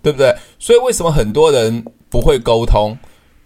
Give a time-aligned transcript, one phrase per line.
[0.00, 0.34] 对不对？
[0.58, 2.96] 所以为什么很多人不会沟通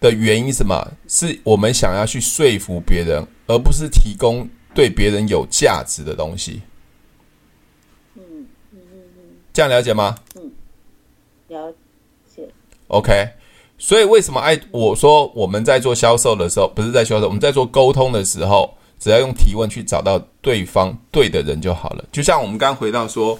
[0.01, 0.87] 的原因是什么？
[1.09, 6.60] 是我们想要去说服别人，而不是提供对别人有价值的东西。
[8.14, 8.23] 嗯
[8.73, 10.14] 嗯嗯嗯，这样了解吗？
[10.34, 10.52] 嗯，
[11.49, 11.73] 了
[12.34, 12.46] 解。
[12.89, 13.29] OK，
[13.79, 22.05] 所以为什么爱我说我们在做销售的时候，不是在销售，我们在做沟通的时候，只要用提问去找到对方对的人就好了。
[22.12, 23.39] 就像我们刚回到说。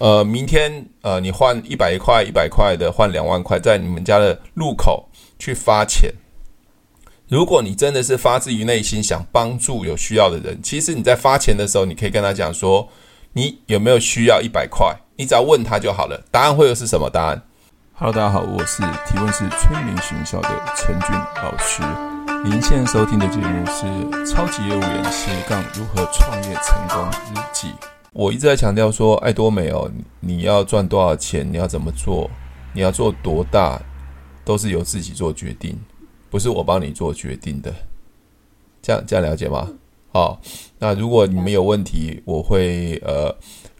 [0.00, 5.06] 呃，明天呃，你换一百块、一百块的换两万块，在你们家的路口
[5.38, 6.10] 去发钱。
[7.28, 12.88] 如果你真的是发自于内心想帮助有需要的人，其实你在发钱的时候，你可以跟他讲说，
[13.34, 14.96] 你有没有需要一百块？
[15.16, 16.18] 你只要问他就好了。
[16.30, 17.42] 答案会有是什么答案
[17.92, 21.82] ？Hello，大家好，我是提问式催眠学校的陈俊老师。
[22.42, 23.84] 您现在收听的节目是
[24.26, 27.68] 《超级业务员斜杠如何创业成功日记》。
[28.12, 29.88] 我一直在强调说，爱多美哦，
[30.18, 32.28] 你要赚多少钱，你要怎么做，
[32.74, 33.80] 你要做多大，
[34.44, 35.78] 都是由自己做决定，
[36.28, 37.72] 不是我帮你做决定的。
[38.82, 39.70] 这样这样了解吗？
[40.12, 40.40] 好，
[40.80, 43.32] 那如果你们有问题，我会呃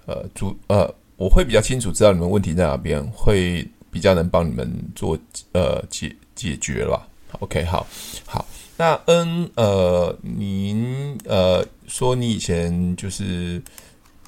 [0.06, 5.18] 呃主呃，我会比较清楚知道你们问题在哪边，会比较能帮你们做
[5.52, 7.04] 呃解解决了。
[7.40, 7.84] OK，好，
[8.26, 13.60] 好，那嗯呃，您呃说你以前就是。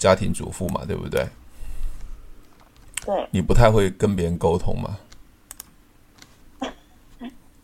[0.02, 1.24] 家庭主妇嘛，对不对？
[3.06, 3.28] 对。
[3.30, 4.98] 你不太会跟别人沟通嘛？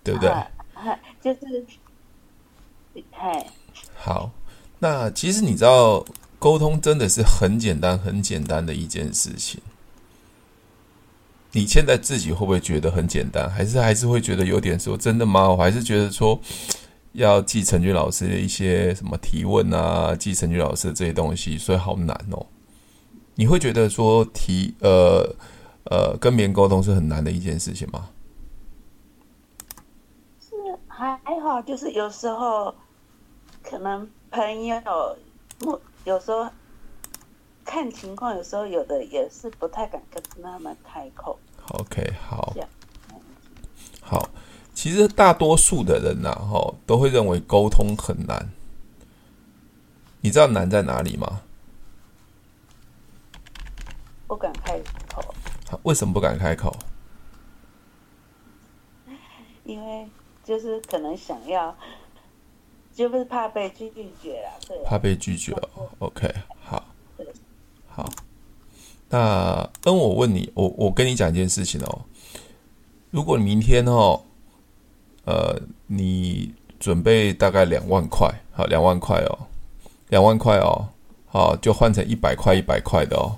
[0.05, 0.33] 对不对？
[1.21, 1.67] 就是，
[3.11, 3.45] 哎。
[3.97, 4.31] 好，
[4.79, 6.05] 那其实你知道，
[6.39, 9.61] 沟通真的是很简单、很简单的一件事情。
[11.51, 13.51] 你现在自己会不会觉得很简单？
[13.51, 15.49] 还是还是会觉得有点说真的吗？
[15.49, 16.41] 我还是觉得说。
[17.19, 22.47] 要记陈俊老师的一些什么提问啊，记陈俊老师的这些东西，所以好难哦。
[23.35, 25.35] 你会觉得说提呃
[25.85, 28.09] 呃跟别人沟通是很难的一件事情吗？
[30.41, 30.55] 是
[30.87, 32.75] 还好，就是有时候
[33.63, 34.81] 可能朋友
[35.61, 36.49] 有有时候
[37.65, 41.39] 看情况，有时候有的也是不太敢跟他们开口。
[41.73, 42.55] OK，好，
[44.01, 44.29] 好。
[44.79, 48.49] 其实大多数的人呐，哈，都会认为沟通很难。
[50.21, 51.41] 你知道难在哪里吗？
[54.29, 54.79] 不敢开
[55.13, 55.35] 口。
[55.83, 56.73] 为什么不敢开口？
[59.65, 60.07] 因为
[60.45, 61.77] 就是可能想要，
[62.95, 63.91] 就是怕被拒
[64.23, 64.79] 绝了，对。
[64.85, 65.91] 怕被拒绝哦。
[65.99, 66.85] OK，好，
[67.89, 68.09] 好。
[69.09, 72.03] 那，那我问你，我我跟你讲一件事情哦。
[73.11, 74.23] 如果你明天哦。
[75.29, 79.39] 呃，你准备大概两万块，好，两万块哦，
[80.09, 80.89] 两万块哦，
[81.27, 83.37] 好，就换成一百块一百块的哦，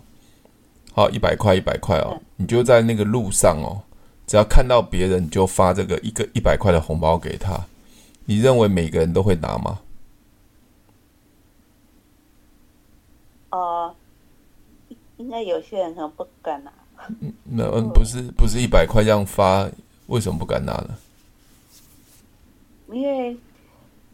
[0.93, 3.83] 好，一百块一百块哦，你就在那个路上哦，
[4.25, 7.59] 只要看到别人，你就发这个一个一百块的红包给他，
[8.25, 9.81] 你认为每个人都会拿吗？
[13.51, 13.93] 呃，
[15.17, 16.71] 应该有些人可能不敢拿。
[17.21, 19.69] 嗯，那不是不是一百块这样发，
[20.07, 20.91] 为什么不敢拿呢？
[22.93, 23.37] 因为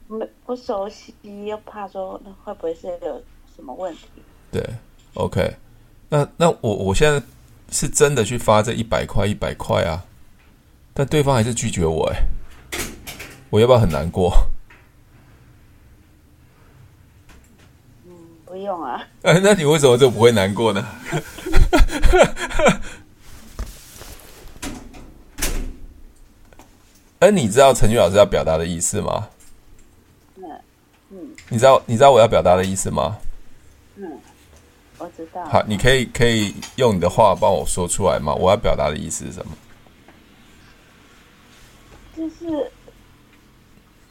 [0.09, 1.14] 没不熟悉，
[1.47, 3.22] 又怕说那会不会是有
[3.54, 4.00] 什么问题？
[4.53, 4.62] 对
[5.14, 5.56] ，OK，
[6.09, 7.20] 那那我我现在
[7.70, 10.04] 是真的去发这一百块一百块啊，
[10.94, 12.22] 但对方还是拒绝我哎，
[13.50, 14.32] 我要不要很难过？
[18.04, 18.12] 嗯，
[18.44, 19.03] 不用啊。
[19.22, 20.87] 哎，那你为什么就不会难过呢？
[27.26, 29.28] 哎，你知道陈俊老师要表达的意思吗？
[30.37, 30.44] 嗯
[31.10, 33.19] 嗯，你知道你知道我要表达的意思吗？
[33.97, 34.16] 嗯，
[34.97, 35.44] 我知道。
[35.47, 38.32] 好，你可以可以用你的话帮我说出来吗？
[38.32, 39.56] 我要表达的意思是什么？
[42.16, 42.70] 就是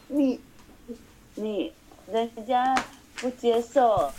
[0.10, 0.38] 你
[1.36, 1.72] 你
[2.12, 2.76] 人家
[3.16, 4.12] 不接受，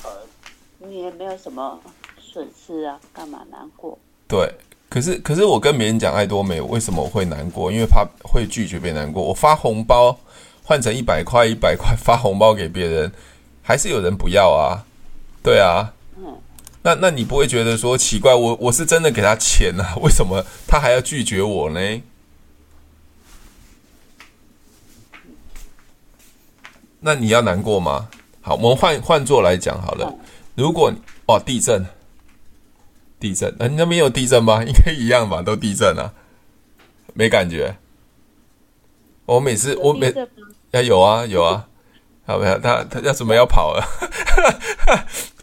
[0.78, 1.78] 你也没有什么
[2.18, 3.98] 损失啊，干嘛难过？
[4.26, 4.50] 对。
[4.88, 7.72] 可是，可是我跟别人讲爱多美，为什么我会难过？
[7.72, 9.22] 因为怕会拒绝别人难过。
[9.22, 10.16] 我发红包
[10.62, 13.12] 换成一百块，一百块 发红包给别人，
[13.62, 14.86] 还是有人不要啊？
[15.42, 16.38] 对啊，嗯，
[16.82, 18.32] 那那你不会觉得说奇怪？
[18.34, 22.02] 我我是真的给他钱啊， 为什么他还要拒绝我呢？
[27.00, 28.08] 那你要难过吗？
[28.40, 30.14] 好，我们换换作来讲好了。
[30.54, 30.92] 如果
[31.26, 31.84] 哦，地震。
[33.18, 33.50] 地震？
[33.58, 34.62] 啊，你那边有地震吗？
[34.66, 36.12] 应该一样吧，都地震啊，
[37.14, 37.76] 没感觉。
[39.24, 40.12] 我每次我每
[40.72, 41.66] 啊有啊有啊，
[42.26, 42.58] 好没有？
[42.58, 43.84] 他他要准备要跑了，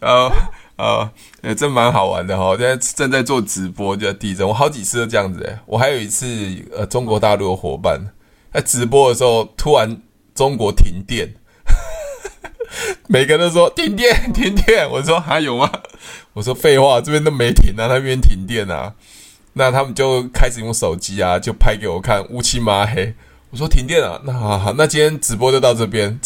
[0.00, 0.32] 啊
[0.76, 1.12] 啊
[1.42, 2.56] 呃，真蛮好玩的哈、哦！
[2.58, 5.60] 现在正在做直播，就地震，我好几次都这样子哎。
[5.66, 6.26] 我还有一次，
[6.74, 8.00] 呃，中国大陆的伙伴
[8.52, 10.00] 在直播的时候，突然
[10.34, 11.34] 中国停电，
[13.08, 14.88] 每个人都说停电停电。
[14.90, 15.70] 我说还有吗？
[16.32, 18.94] 我说废话，这边都没停啊，那边停电啊。
[19.54, 23.14] 那他们就开始用手机啊，就拍给我看，乌漆嘛黑。
[23.50, 26.18] 我说停电了，那好好，那今天直播就到这边。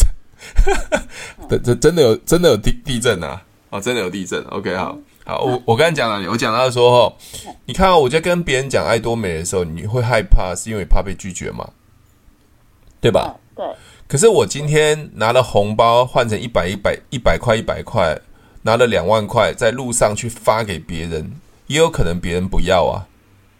[1.50, 3.42] 这这真的有真的有地地震啊！
[3.70, 4.42] 哦，真的有地震。
[4.44, 4.96] OK，好。
[5.24, 7.12] 好，我我刚才讲了，我讲到说哦，
[7.66, 11.68] 你看哦，我在跟别人讲爱多美的时候，你会害怕，是因为怕被拒绝嘛？
[12.98, 13.36] 对吧？
[13.54, 13.66] 对。
[14.08, 18.18] 可是我今天拿了红包换成一百一百一百块一百块，
[18.62, 21.30] 拿了两万块在路上去发给别人，
[21.66, 23.06] 也有可能别人不要啊，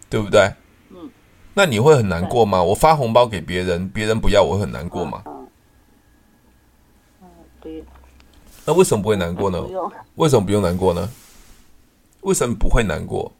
[0.09, 0.51] 对不对？
[0.89, 1.07] 嗯。
[1.53, 2.63] 那你会很难过吗？
[2.63, 5.21] 我发红包给别人，别人不要，我会很难过吗？
[7.21, 7.29] 嗯，
[7.61, 7.83] 对。
[8.65, 9.63] 那为什么不会难过呢？
[10.15, 11.07] 为什么不用难过呢？
[12.21, 13.31] 为什么不会难过？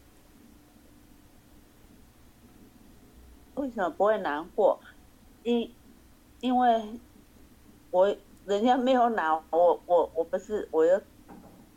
[3.56, 4.80] 为什么不会难过？
[5.44, 5.70] 因
[6.42, 6.82] 因为
[7.92, 8.16] 我
[8.46, 11.00] 人家没有拿，我我我不是我又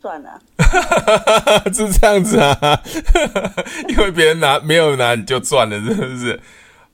[0.01, 0.41] 赚了，
[1.73, 2.81] 是这样子啊？
[3.89, 6.39] 因为别人拿没有拿你就赚了，是不是？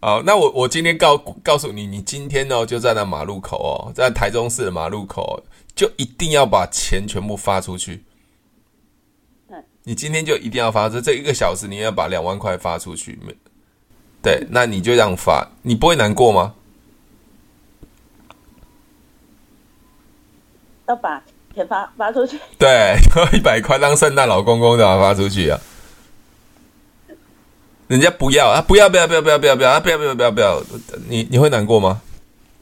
[0.02, 5.44] 好，那我我今天告告诉你，你今天哦就在那马路口哦，在台中市的马路口，
[5.76, 8.04] 就一定要把钱全部发出去。
[9.84, 13.20] 你今天就一定要发，这这一个小时你要把两万块发出去，
[14.22, 16.54] 对，那你就这样发，你不会难过吗？
[20.90, 21.22] 要把
[21.54, 22.98] 钱发发出去，对，
[23.38, 25.60] 一百块当圣诞老公公的发出去啊！
[27.88, 30.62] 人家不要啊，不要不要不要不要不要不要不要不要不要不要，
[31.08, 32.02] 你你会难过吗？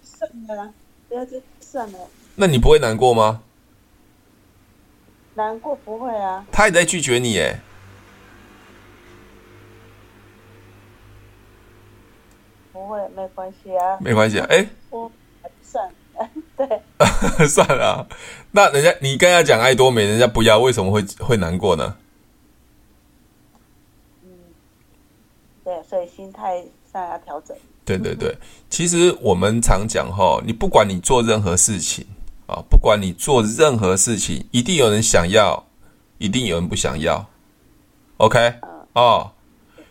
[0.03, 0.74] 算了，
[1.07, 2.00] 不要就算了。
[2.35, 3.41] 那你不会难过吗？
[5.35, 7.57] 难过不会啊，他也在拒绝你耶。
[12.74, 14.68] 不会，没关系啊，没关系啊，哎，
[16.57, 16.68] 对，
[17.48, 18.07] 算了啊。
[18.51, 21.95] 那人家你跟他讲爱多美，人家不要，为什么会会难过呢？
[24.24, 24.30] 嗯，
[25.63, 27.56] 对，所以心态上要调整。
[27.86, 28.36] 对对对，
[28.69, 32.06] 其实我们常讲哈，你不管你做任何事情。
[32.48, 35.68] 啊，不管你做任何事情，一定有人想要，
[36.18, 37.27] 一定有人不想要。
[38.15, 38.53] OK，
[38.94, 39.31] 哦，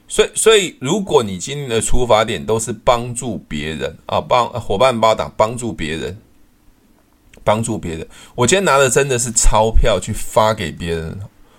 [0.08, 6.16] 所以所以，如果你今天的出发点都是帮助别人啊，帮伙伴帮党帮助别人，
[7.46, 8.04] 帮助别人，
[8.34, 11.16] 我今天拿的真的是钞票去发给别人，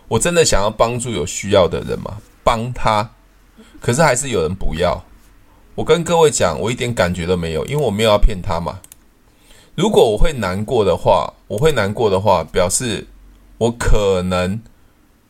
[0.10, 2.18] 我真的想要帮助有需要的人嘛？
[2.44, 3.10] 帮他，
[3.80, 5.02] 可是还是有人不要。
[5.76, 8.80] 我跟各位讲，我一点感觉都没有，因为我没有要骗他嘛。
[9.76, 13.08] 如果我会难过的话，我会难过的话，表示
[13.58, 14.60] 我可能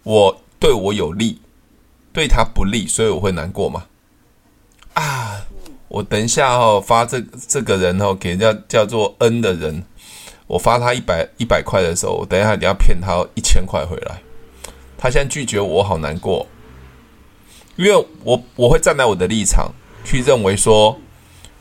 [0.02, 1.40] 我对我有利，
[2.12, 3.84] 对他不利，所以我会难过嘛。
[4.94, 5.46] 啊，
[5.88, 9.84] 我等一下哦，发这这个人哦，给人家叫做恩的人，
[10.48, 14.20] 我发他一百一百块的时候，我等一下你要骗他一千块回来。
[14.98, 16.48] 他现在拒绝我，我好难过，
[17.76, 19.72] 因为我我会站在我的立场
[20.04, 20.98] 去认为说。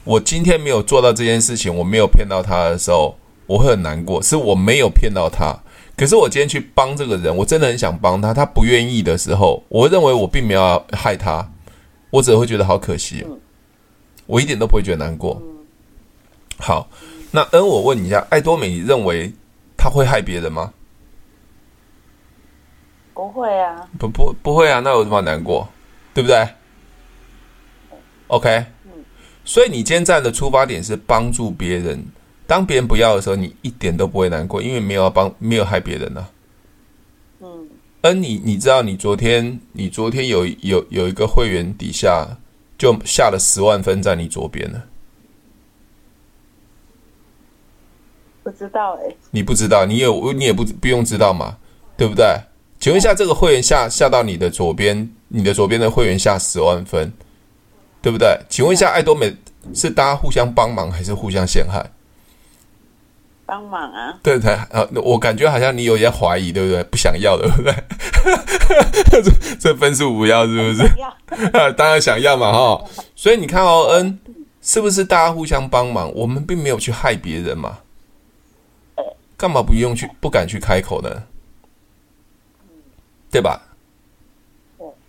[0.06, 3.18] 我今天没有做到这件事情，我没有骗到他的时候，
[3.48, 4.22] 我会很难过。
[4.22, 5.52] 是我没有骗到他，
[5.96, 8.32] 可是我今天去帮这个人，我真的很想帮他。
[8.32, 11.50] 他不愿意的时候，我认为我并没有害他，
[12.10, 13.26] 我只会觉得好可惜。
[14.26, 15.42] 我一点都不会觉得难过。
[16.56, 16.88] 好，
[17.36, 19.30] 那恩，我问你一下，爱多美，你认为
[19.76, 20.72] 他会害别人吗？
[23.12, 25.68] 不会啊，不不不会啊，那有什么难过？
[26.14, 26.48] 对不对
[28.28, 28.64] ？OK。
[29.44, 32.02] 所以你今天站的出发点是帮助别人，
[32.46, 36.30] 当别人不要的时候，你一点都不会难过，因为没有要帮，没有害别人呢、啊。
[37.42, 37.68] 嗯，
[38.00, 42.26] 而你你知道，你昨天你昨天有有有一个会员底下
[42.78, 44.82] 就下了十万分在你左边呢。
[48.46, 51.56] 不知道哎、欸，你不知道，你有你也不不用知道嘛，
[51.96, 52.24] 对不对？
[52.78, 57.12] 请问一下，这个会员下下到你的左边，你的左边的会员下十万分。
[58.02, 58.38] 对不对？
[58.48, 59.34] 请问一下，爱多美
[59.74, 61.84] 是大家互相帮忙还是互相陷害？
[63.44, 64.16] 帮忙啊！
[64.22, 66.84] 对对啊，我感觉好像你有些怀疑，对不对？
[66.84, 67.74] 不想要，对不对？
[69.58, 70.88] 这分数不要，是不是？
[71.52, 72.84] 要 当然想要嘛，哈！
[73.16, 74.16] 所以你看哦，恩，
[74.62, 76.12] 是不是大家互相帮忙？
[76.14, 77.78] 我们并没有去害别人嘛？
[79.36, 81.24] 干嘛不用去，不敢去开口呢？
[83.30, 83.60] 对吧？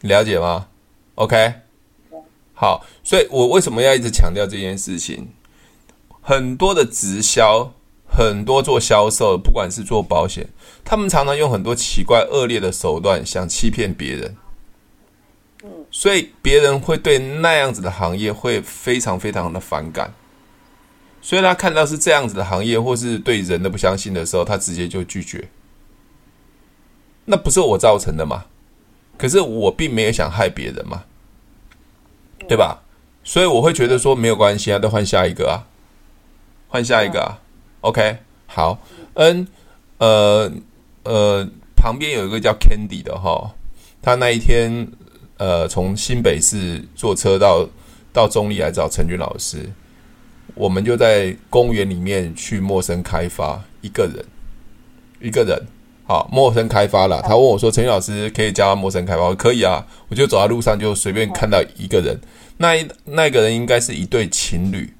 [0.01, 0.67] 了解吗
[1.15, 1.53] ？OK。
[2.53, 5.29] 好，所以我为什么要一直强调这件事情？
[6.21, 7.71] 很多的直销
[8.05, 10.49] 很多做销售，不管是做保险，
[10.83, 14.35] 他们常常用很多奇怪恶劣的手段想欺骗别人。
[15.89, 20.13] 所以别人会对那样子的行业会非常非常的反感。
[21.27, 25.49] 所以他看到是这样子的行业，或是对人的不相信的时候，他直接就拒绝。
[27.25, 28.45] 那不是我造成的嘛？
[29.17, 31.03] 可是我并没有想害别人嘛，
[32.47, 32.81] 对吧？
[33.25, 35.67] 所以我会觉得说没有关系啊，都换下一个啊，
[36.69, 37.37] 换下一个啊。
[37.81, 38.79] OK，好
[39.15, 39.45] 嗯
[39.97, 40.49] 呃
[41.03, 43.53] 呃，旁边有一个叫 Candy 的哈，
[44.01, 44.87] 他那一天
[45.35, 47.67] 呃从新北市坐车到
[48.13, 49.69] 到中立来找陈军老师。
[50.57, 54.25] 我们就在公园里面去陌生开发一个人，
[55.21, 55.61] 一个人，
[56.05, 57.21] 好，陌生开发了。
[57.21, 62.19] 他问我说：“陈宇老师可以加陌生开发？”我说：“可以啊。”我就走在路上就随便看到一个人，
[62.57, 64.93] 那一那个人应该是一对情侣，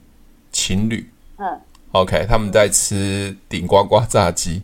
[0.52, 1.10] 情侣。
[1.38, 1.60] 嗯。
[1.94, 4.62] OK，他们在吃顶呱呱炸鸡，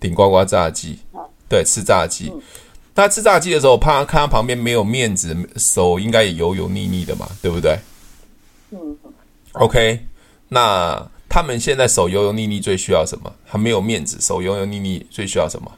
[0.00, 0.98] 顶呱呱炸鸡。
[1.48, 2.32] 对，吃炸鸡。
[2.94, 7.78] 他吃炸鸡的时候，怕看他旁边没有面子，手应该也油油腻腻的嘛，对不对？
[8.70, 8.96] 嗯。
[9.52, 10.06] OK。
[10.52, 13.32] 那他们现在手油油腻腻，最需要什么？
[13.42, 15.72] 还没有面子，手油油腻腻，最需要什么？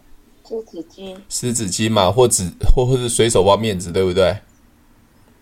[0.48, 1.16] 湿纸巾。
[1.28, 4.36] 湿纸巾嘛，或纸，或或是随手包面子，对不对？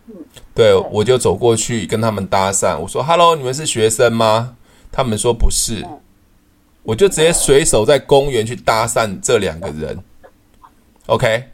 [0.09, 0.15] 嗯。
[0.55, 4.55] 对，我就走过去跟他们搭讪，我说：“Hello，你们是学生吗？”
[4.93, 5.83] 他们说：“不是。”
[6.85, 9.99] 我就直接随手在公园去搭讪这两个人。
[11.07, 11.49] OK。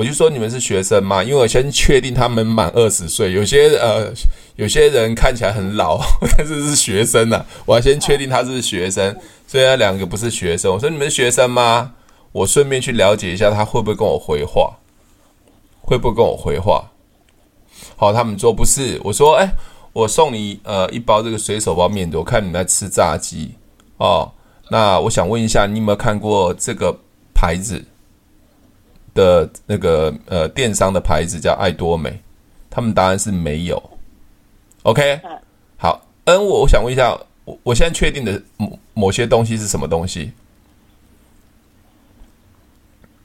[0.00, 1.22] 我就说，你们是学生吗？
[1.22, 4.10] 因为我先确定他们满二十岁，有些呃，
[4.56, 6.00] 有些人看起来很老，
[6.38, 7.44] 但是是学生啊。
[7.66, 9.14] 我要先确定他是学生，
[9.46, 10.72] 所以那两个不是学生。
[10.72, 11.92] 我说，你们是学生吗？
[12.32, 14.78] 我顺便去了解一下他会不会跟我回话，
[15.82, 16.90] 会不会跟我回话？
[17.96, 18.98] 好，他们说不是。
[19.04, 19.52] 我说，哎，
[19.92, 23.50] 我送你呃一包这个水手包面，我看你们在吃炸鸡
[23.98, 24.32] 哦。
[24.70, 26.98] 那我想问一下，你有没有看过这个
[27.34, 27.84] 牌子？
[29.14, 32.20] 的那个呃电商的牌子叫爱多美，
[32.68, 33.82] 他们答案是没有。
[34.82, 35.20] OK，
[35.76, 40.32] 好嗯我我想问一下，我我现在确定的某某些东西是什么东西？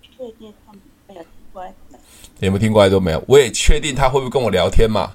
[0.01, 1.99] 确定他们没有听过爱多美？
[2.39, 3.17] 有没有听过爱多美？
[3.27, 5.11] 我也确定他会不会跟我聊天嘛？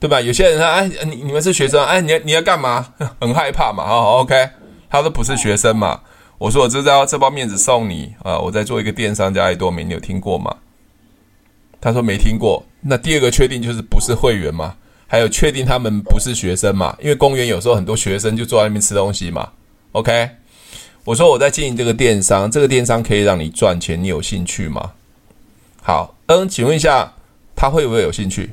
[0.00, 0.20] 对吧？
[0.20, 2.94] 有些人说，哎，你你们是学生，哎，你你要干嘛？
[3.20, 3.84] 很害怕嘛？
[3.84, 4.48] 好，OK，
[4.88, 6.00] 他说不是学生嘛。
[6.38, 8.38] 我说我知道这包面子送你啊！
[8.38, 10.56] 我在做一个电商叫爱多美，你有听过吗？
[11.80, 12.64] 他说没听过。
[12.80, 14.76] 那第二个确定就是不是会员嘛？
[15.08, 16.96] 还有确定他们不是学生嘛？
[17.00, 19.50] 因为公园有时候很多学生就坐在那边吃东西嘛。
[19.92, 20.30] OK，
[21.02, 24.92] 我说我在经营这个电商，这个电商可以让你赚钱，你有兴趣吗？
[25.82, 27.14] 好，嗯，请问一下，
[27.56, 28.50] 他会不会有兴趣？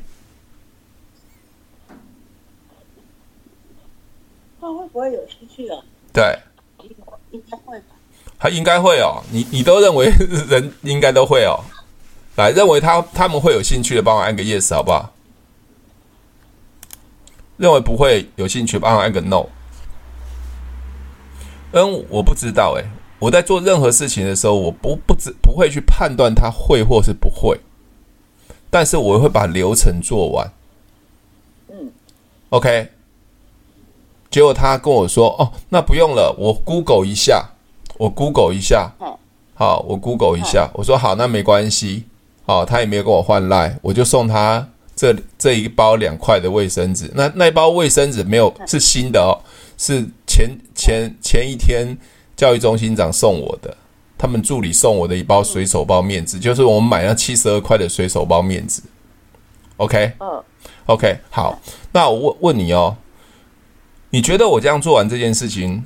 [4.59, 5.77] 他会不会有兴趣啊？
[6.11, 6.35] 对。
[7.35, 7.95] 应该会吧，
[8.39, 9.21] 他应该会哦。
[9.31, 10.07] 你你都认为
[10.49, 11.59] 人应该都会哦。
[12.35, 15.11] 来，认为他他们会有兴趣的，帮我按个 yes 好不好？
[17.57, 19.45] 认为不会有兴趣，帮我按个 no。
[21.71, 22.85] 嗯，我不知道诶。
[23.19, 27.57] 我在做任何事情的时候，我不不知不会去判断他会或是不会，
[28.69, 30.51] 但是我会把流程做完。
[31.69, 31.91] 嗯
[32.49, 32.89] ，OK。
[34.35, 37.51] 结果他跟我说：“哦，那不用了，我 Google 一下，
[37.97, 38.91] 我 Google 一下，
[39.53, 42.03] 好，我 Google 一下。”我说：“好，那没关系。”
[42.45, 47.09] 好，他也没有跟我换赖，我就送他这这一包两块的卫生纸。
[47.15, 49.39] 那那包卫生纸没有是新的哦，
[49.77, 51.97] 是前前前一天
[52.35, 53.73] 教育中心长送我的，
[54.17, 58.81] 他们助理送我的一包随手包面纸，就是我们买了七十二块的随手包面纸。
[59.77, 60.43] OK，嗯
[60.87, 61.57] ，OK，好，
[61.93, 62.97] 那我问问你哦。
[64.15, 65.83] 你觉得我这样做完这件事情，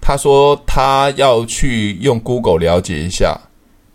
[0.00, 3.40] 他说他要去用 Google 了解一下，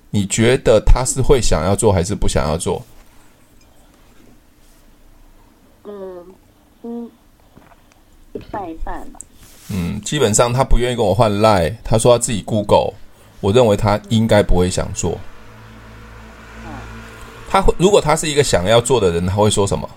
[0.10, 2.82] 你觉得他是会想要做还是不想要做？
[5.84, 6.26] 嗯
[6.84, 7.12] 嗯，
[8.32, 9.20] 一半一半吧。
[9.70, 12.94] 嗯，基本上他不愿意跟我换 Line，他说他自己 Google，
[13.42, 15.20] 我认为他应该不会想做。
[17.50, 19.90] 他会，如果他是一个想要做的人，他会说什么？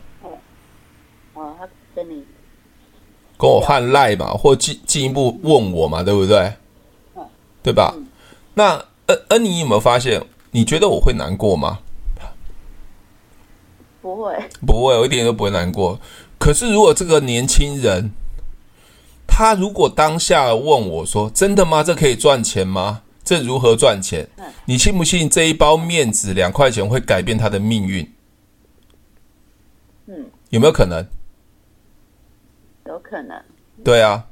[3.39, 6.53] 跟我换赖嘛，或进进一步问我嘛，对不对？
[7.63, 7.95] 对吧？
[8.55, 10.23] 那恩恩，你有没有发现？
[10.53, 11.81] 你觉得我会难过吗？
[14.01, 15.99] 不会，不会，我一点都不会难过。
[16.39, 18.13] 可是如果这个年轻人，
[19.27, 21.83] 他如果当下问我说：“真的吗？
[21.83, 23.03] 这可以赚钱吗？
[23.25, 24.29] 这如何赚钱？”
[24.65, 28.09] 你信不信这一包面子两块钱会改变他的命运？
[30.07, 31.05] 嗯，有没有可能？
[32.89, 33.37] 有可能，
[33.85, 34.25] 对啊，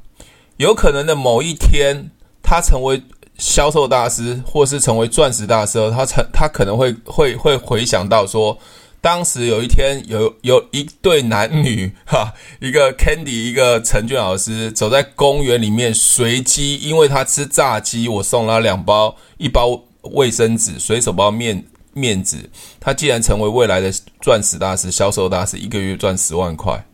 [0.57, 2.11] 有可能的某一天，
[2.43, 3.03] 他成为
[3.37, 8.57] 销售大师，或是成为钻石大师，他成他可能会会会回想到说，
[9.01, 26.87] 当时有一天有有一对男女哈，一个 Candy，一个陈俊老师走在公园里面，随机因为他吃炸鸡，我送了他两包，一包卫生纸，随手包面面纸，他竟然成为未来的钻石大师、销售大师，一个月赚十万块，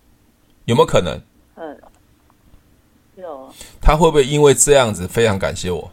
[0.64, 1.20] 有没有可能？
[3.80, 5.90] 他会不会因为这样子非常感谢我？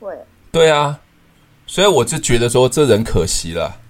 [0.00, 0.16] 会，
[0.52, 0.98] 对啊，
[1.66, 3.80] 所以我就觉得说这人可惜了，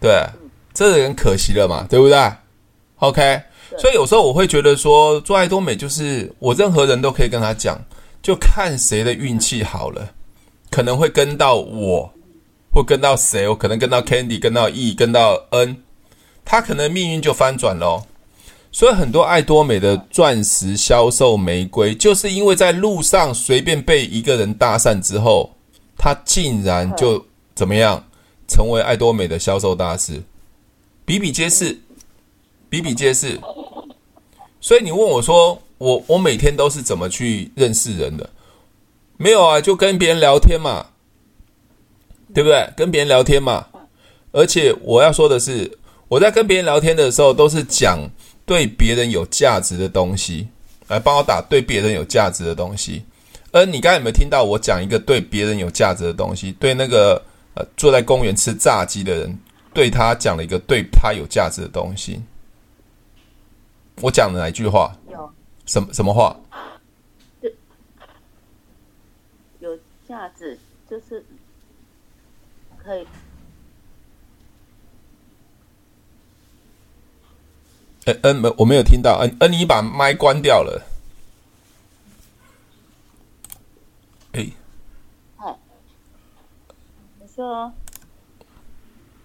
[0.00, 0.10] 对，
[0.42, 2.32] 嗯、这人可惜了嘛，对不对
[2.96, 3.78] ？OK，对。
[3.78, 7.78] 所以有时候我会觉得说做爱多美就是我任何人都可以跟他讲，
[8.22, 10.08] 就看谁的运气好了，嗯、
[10.70, 12.12] 可能会跟到我，
[12.72, 15.82] 或跟到谁，我可能跟到 Candy，跟到 E，跟到 N，
[16.44, 18.04] 他可能命运就翻转喽。
[18.74, 25.54] 所以很多爱多美的钻石销售玫瑰，就是因为在路上随便被一个人搭讪之后，
[25.96, 28.04] 他竟然就怎么样
[28.48, 30.20] 成为爱多美的销售大师，
[31.04, 31.78] 比比皆是，
[32.68, 33.38] 比比皆是。
[34.60, 38.28] 所以你问我说，我我每天都是怎么去认识人的？
[39.16, 40.86] 没有啊，就跟别人聊天嘛，
[42.34, 42.68] 对不对？
[42.76, 43.66] 跟别人聊天嘛。
[44.32, 45.78] 而且我要说的是，
[46.08, 48.10] 我在跟别人聊天的时候，都是讲。
[48.46, 50.48] 对别人有价值的东西，
[50.88, 53.04] 来帮我打对别人有价值的东西。
[53.52, 56.52] 而你刚才有没有听到我讲一个对别人有价值的东西？
[56.52, 57.22] 对那个
[57.54, 59.38] 呃坐在公园吃炸鸡的人，
[59.72, 62.20] 对他讲了一个对他有价值的东西。
[64.00, 64.92] 我讲了哪一句话？
[65.10, 65.32] 有
[65.66, 66.36] 什么什么话？
[69.60, 70.58] 有价值
[70.90, 71.24] 就是
[72.76, 73.06] 可以。
[78.06, 79.18] 嗯嗯，没，我没有听到。
[79.22, 80.82] 嗯嗯，你把麦关掉了。
[84.32, 84.46] 哎，
[85.38, 85.56] 哎，
[87.20, 87.72] 你说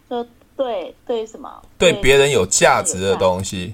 [0.07, 1.61] 说对对什么？
[1.77, 3.73] 对别人有价值的东西。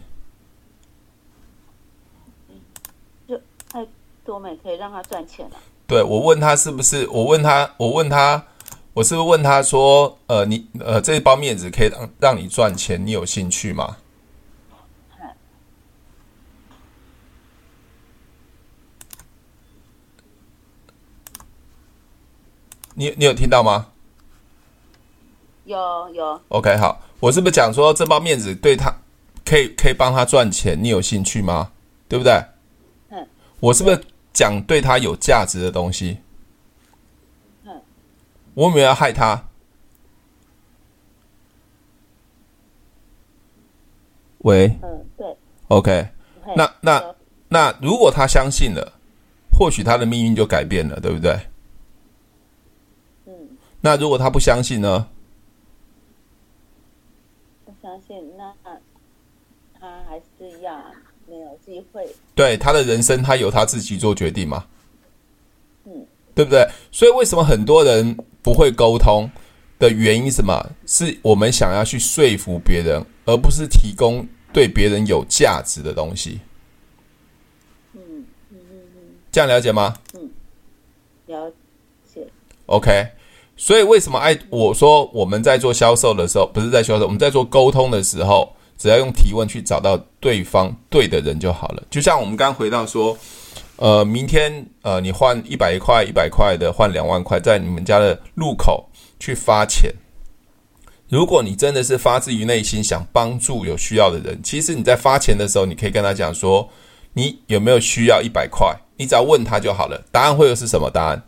[3.27, 3.39] 就
[3.73, 3.85] 爱
[4.23, 5.57] 多美可以让他赚钱了。
[5.87, 7.07] 对，我问他是不是？
[7.09, 8.43] 我问他，我问他，
[8.93, 13.97] 我是不是问他说，呃，你呃，这一包面子可以让让你赚钱，你有兴趣吗？
[22.95, 23.87] 你你有听到吗？
[25.65, 26.41] 有有。
[26.49, 28.93] OK，好，我是不是讲说这包面子对他
[29.43, 30.77] 可以可以帮他赚钱？
[30.81, 31.71] 你有兴趣吗？
[32.07, 32.33] 对不对？
[33.09, 33.27] 嗯。
[33.59, 33.99] 我是不是
[34.31, 36.19] 讲对他有价值的东西？
[37.65, 37.81] 嗯。
[38.53, 39.43] 我有没有要害他？
[44.39, 44.67] 喂。
[44.83, 45.37] 嗯，对。
[45.69, 46.07] OK，
[46.55, 47.15] 那那
[47.49, 48.93] 那如果他相信了，
[49.51, 51.35] 或许他的命运就改变了，对不对？
[53.85, 55.07] 那如果他不相信呢？
[57.63, 58.51] 不相信，那
[59.79, 60.83] 他还是一样
[61.27, 62.03] 没有机会。
[62.33, 64.65] 对他的人生，他由他自己做决定嘛？
[65.83, 66.67] 嗯，对不对？
[66.91, 69.29] 所以为什么很多人不会沟通
[69.77, 70.67] 的原因是什么？
[70.87, 76.39] 是我们想要去说服别人，而不是提供对别人有价值的东西。
[77.93, 78.01] 嗯
[78.49, 79.93] 嗯嗯嗯，这样了解吗？
[80.15, 80.31] 嗯，
[81.27, 81.53] 了
[82.11, 82.27] 解。
[82.65, 83.11] OK。
[83.57, 91.83] 所以为什么爱我说我们在做销售的时候，不是在销售，我们在做沟通的时候，只要用提问去找到对方对的人就好了。
[91.89, 93.17] 就像我们刚回到说，
[93.77, 98.89] 呃，明天呃，你换一百块、一百块的换两万块，在你们家的路口
[99.19, 99.89] 去发钱。
[101.07, 106.67] 如果你真的是发自于内心想帮助有需要的人，其实你在发钱的时候，你可以跟他讲说，
[107.13, 108.75] 你有没有需要一百块？
[108.97, 110.03] 你只要问他就好了。
[110.11, 111.23] 答案会是什么答案？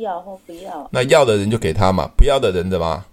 [0.00, 0.88] 要或不要？
[0.92, 3.04] 那要的人就给他嘛，不要的人的嘛，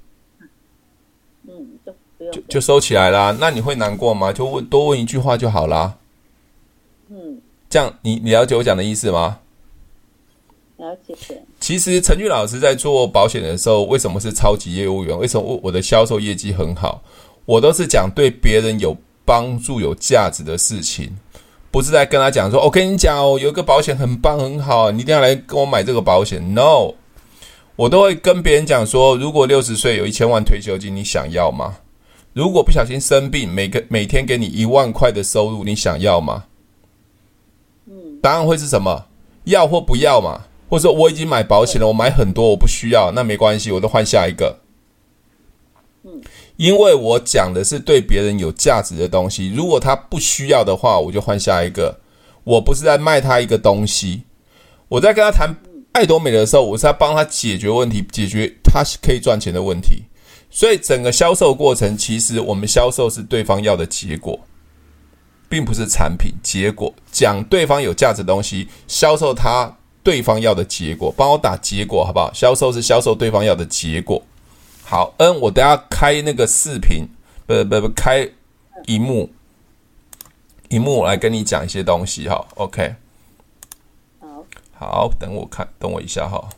[1.47, 3.35] 嗯，就不用，就就收起来啦。
[3.39, 4.33] 那你会难过吗？
[4.33, 5.95] 就问多问一句话就好啦。
[7.09, 9.39] 嗯，这样你你了解我讲的意思吗？
[10.77, 11.15] 了解。
[11.59, 15.17] 其实陈俊老师在做保险的时候，为什么是超级业务员？
[15.17, 17.01] 为什么我我的销售业绩很好？
[17.45, 18.95] 我都是讲对别人有
[19.25, 21.09] 帮助、有价值的事情。
[21.69, 26.53] 不是在跟他讲说，我跟你讲哦，有一个保险很棒很好，你一定要来跟我买这个保险。
[26.53, 26.93] No，
[27.75, 31.77] 我都会跟别人讲说，如果六十岁有一千万退休金，你想要吗？
[32.33, 36.45] 如果不小心生病，每个每天给你一万块的收入，你想要吗？
[37.87, 39.05] 嗯，答案会是什么？
[39.45, 40.43] 要或不要嘛？
[40.69, 44.59] 或者说我已经买保险了，我买很多，我不需要，那没关系，我都换下一个。
[46.03, 46.21] 嗯，
[46.57, 51.99] 因为我讲的是对别人有价值的东西，如果他不需要的话，我就换下一个。
[52.43, 54.23] 我不是在卖他一个东西，
[54.87, 55.53] 我在跟他谈
[55.91, 60.03] 爱多美的时候，我是在帮他解决问题，解决他可以赚钱的问题。
[60.49, 64.39] 所以整个销售过程，其实我们销售是对方要的结果，
[65.49, 66.31] 并不是产品。
[66.41, 72.31] 结果讲对方有价值的东西，销售他对方要的结果，帮我打结果好不好？
[72.33, 74.23] 销售是销售对方要的结果。
[74.89, 77.05] 好，嗯，我等下开那个视频，
[77.45, 78.25] 不不不，开
[78.85, 79.29] 荧幕。
[80.69, 82.95] 荧幕，来跟你讲一些东西哈，OK，
[84.19, 84.45] 好，
[84.79, 86.49] 好，等我看，等我一下哈，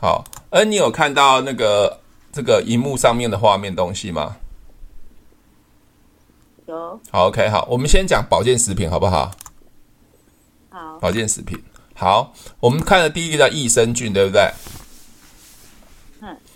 [0.00, 2.00] 好，嗯，你有看到那个
[2.32, 4.36] 这个荧幕上面的画面东西吗？
[6.66, 9.32] 有，好，OK，好，我们先讲保健食品好不好？
[10.70, 11.60] 好，保健食品，
[11.94, 14.48] 好，我们看的第一个叫益生菌，对不对？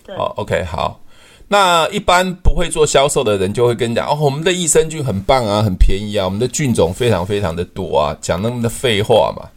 [0.07, 1.01] 嗯，对，好，OK，好。
[1.49, 9.49] 那一般不会做销售的人就会跟你讲哦，我们的益生菌很棒啊，很便宜啊，我们的菌种非常非常的多啊，讲那么的废话嘛。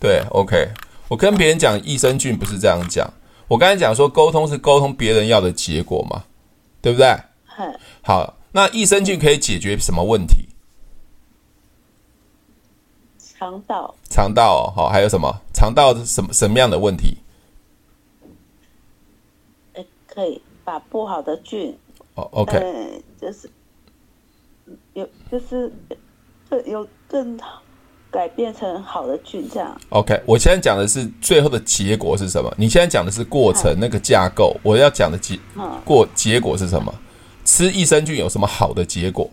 [0.00, 0.68] 对，OK，
[1.06, 3.08] 我跟别人讲益生菌不是这样讲，
[3.46, 6.24] 我刚才讲说沟通是沟通别人要的结果嘛，
[6.82, 7.06] 对不对？
[7.58, 7.72] 嗯。
[8.02, 10.48] 好，那益生菌可以解决什么问题？
[13.38, 13.94] 肠道。
[14.10, 15.32] 肠道，好，还有什么？
[15.54, 17.16] 肠道什么什么样的问题？
[20.16, 20.42] 诶，可以。
[20.66, 21.72] 把不好的菌，
[22.16, 23.48] 哦，OK，嗯，就是
[24.94, 25.72] 有，就是
[26.64, 27.38] 有更
[28.10, 29.80] 改变成好的菌这样。
[29.90, 32.52] OK，我现在讲的是最后的结果是什么？
[32.58, 35.38] 你现在讲的是过程那个架构，我要讲的结
[35.84, 36.92] 过结果是什么？
[37.44, 39.30] 吃益生菌有什么好的结果？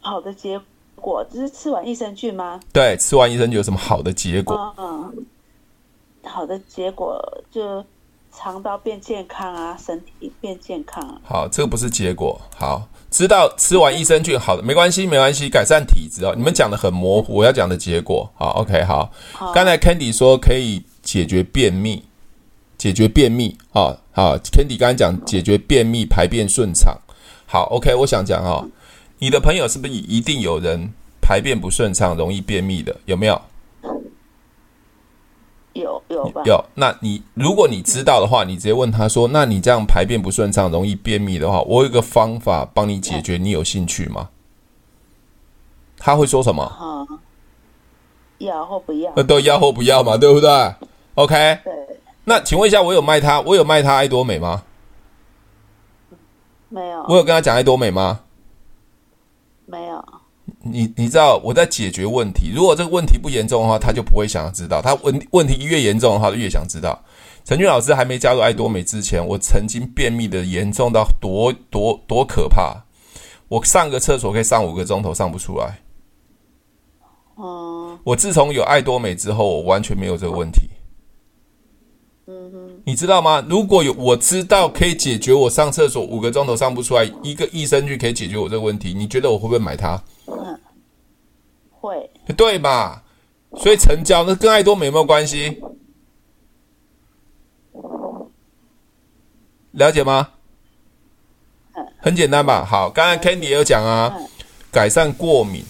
[0.00, 0.60] 好的结
[0.94, 2.60] 果就是吃完益生菌吗？
[2.70, 4.74] 对，吃完益生菌有什么好的结果？
[4.76, 5.26] 嗯。
[6.28, 7.84] 好的结果就
[8.30, 11.18] 肠道变健康啊，身体变健康啊。
[11.24, 12.40] 好，这个不是结果。
[12.54, 16.34] 好，知道吃完益生菌好的，没关系，没关系，改善体质哦。
[16.36, 18.30] 你们讲的很模糊，我要讲的结果。
[18.36, 19.10] 好，OK，好。
[19.32, 22.02] 好，刚才 Candy 说可以解决便秘，
[22.76, 23.56] 解决便秘。
[23.72, 26.96] 好好，Candy 刚才讲解决便秘，排便顺畅。
[27.46, 28.68] 好，OK，我想讲哦，
[29.18, 32.94] 你的朋友是不是一定有人排便不顺畅，容易便秘的？
[33.06, 33.40] 有没有？
[35.78, 36.42] 有有吧？
[36.44, 44.30] 有，那你如果你知道的话，你直接问他说：“那你这样排便不顺畅，容易便秘的话，我有一个方法帮你解决，你有兴趣吗？”
[45.96, 46.62] 他会说什么？
[46.62, 47.06] 啊，
[48.38, 49.12] 要或不要？
[49.16, 50.74] 那都要或不要嘛，对不对
[51.14, 51.58] ？OK。
[51.64, 51.72] 对。
[52.24, 54.62] 那请问一下，我有卖他，我有卖他爱多美吗？
[56.68, 57.02] 没有。
[57.08, 58.20] 我有跟他讲爱多美吗？
[59.66, 60.04] 没有。
[60.70, 64.80] 你你知道我在解决问题，如果这个问题不严重的话，他就不会想要知道。
[64.80, 67.02] 他问问题越严重的话，就越想知道。
[67.44, 72.76] 陈俊老师还没加入爱多美之前，我曾经便秘的严重到多多多可怕，
[73.48, 75.78] 我上个厕所可以上五个钟头上不出来。
[77.36, 77.98] 哦。
[78.04, 80.60] 我自从有爱多美之后，我完全没有这个问题。
[82.26, 82.82] 嗯哼。
[82.84, 83.44] 你知道吗？
[83.48, 90.02] 如果有我知道可以解决我上厕所五个钟头上不出来，一个益生菌可以解决我这个问题，你觉得我会不会买它？
[91.70, 93.02] 会对吧？
[93.56, 95.62] 所以成交那跟爱多美有没有关系？
[99.72, 100.30] 了解吗？
[101.98, 102.64] 很简单吧。
[102.64, 104.14] 好，刚才 Candy 也有讲啊，
[104.70, 105.64] 改善过敏。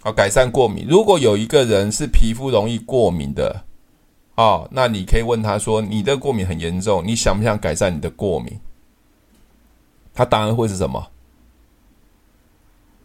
[0.00, 0.86] 好，改善过敏。
[0.88, 3.64] 如果有一个人是皮肤容易过敏的，
[4.34, 8.58] 哦，那你可以问他说：“你的过敏很严重，你想不想改善你的过敏？”
[10.12, 11.10] 他答案会是什么？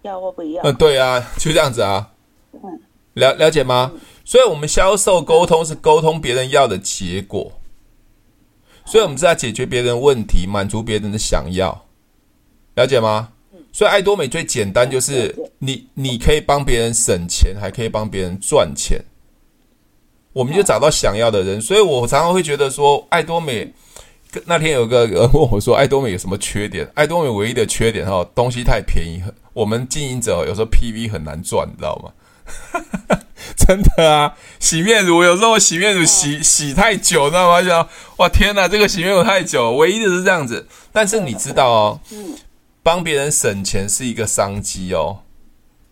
[0.01, 0.63] 要或不要？
[0.63, 2.11] 嗯，对啊，就这样子啊。
[3.13, 3.91] 了了解吗？
[4.23, 7.51] 所以，我们销售沟通是沟通别人要的结果，
[8.85, 11.85] 所以我们是在解决别人问题，满足别人的想要，
[12.75, 13.29] 了解吗？
[13.73, 19.03] 所以，爱多美最简单就是你，你可以帮别人省钱，还可以帮别人赚钱。
[20.33, 23.69] 我们就找到想要的人，所以我常常会觉得说，爱多美
[24.45, 26.89] 那天有个人问我说，爱多美有什么缺点？
[26.95, 29.21] 爱多美唯一的缺点哈，东西太便宜，
[29.53, 32.11] 我们经营者有时候 PV 很难赚，你知道吗？
[33.57, 37.61] 真的啊，洗面乳有时候洗面乳洗洗太久，知道吗？
[37.61, 37.69] 就
[38.17, 40.67] 哇天哪，这个洗面乳太久，唯一的是这样子。
[40.91, 41.99] 但是你知道哦，
[42.83, 45.19] 帮别人省钱是一个商机哦。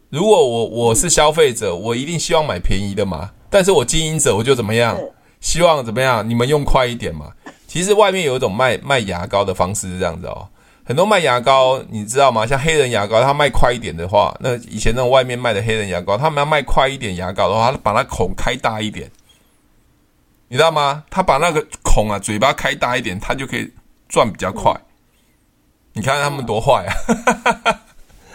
[0.09, 3.31] 如果我我是消费者，我一定希望买便宜的嘛。
[3.49, 4.97] 但是我经营者，我就怎么样？
[5.39, 6.27] 希望怎么样？
[6.27, 7.31] 你们用快一点嘛。
[7.67, 10.47] 其实外面有一种卖卖牙膏的方式是这样子哦。
[10.89, 12.47] 很多卖牙膏，你知道吗？
[12.47, 19.07] 像黑人牙膏，他卖快一点的话，那以前那种外面卖的黑人牙膏，他们要卖快一点牙膏的话，他把那孔开大一点，
[20.47, 21.03] 你知道吗？
[21.11, 23.71] 他把那个孔啊，嘴巴开大一点，他就可以
[24.07, 24.73] 赚比较快。
[24.73, 24.81] 嗯、
[25.93, 26.91] 你看他们多坏啊！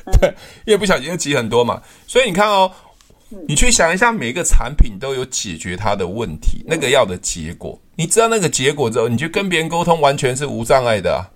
[0.05, 0.33] 嗯、 对，
[0.65, 1.83] 因为不小心就挤很多嘛。
[2.07, 2.71] 所以你看哦，
[3.49, 7.77] 你去想一下，每一个产品都有解决它的问题，那个要的结果。
[7.97, 11.34] 你知道那个结果之后，你去跟别人沟通，完全是无障碍的、啊。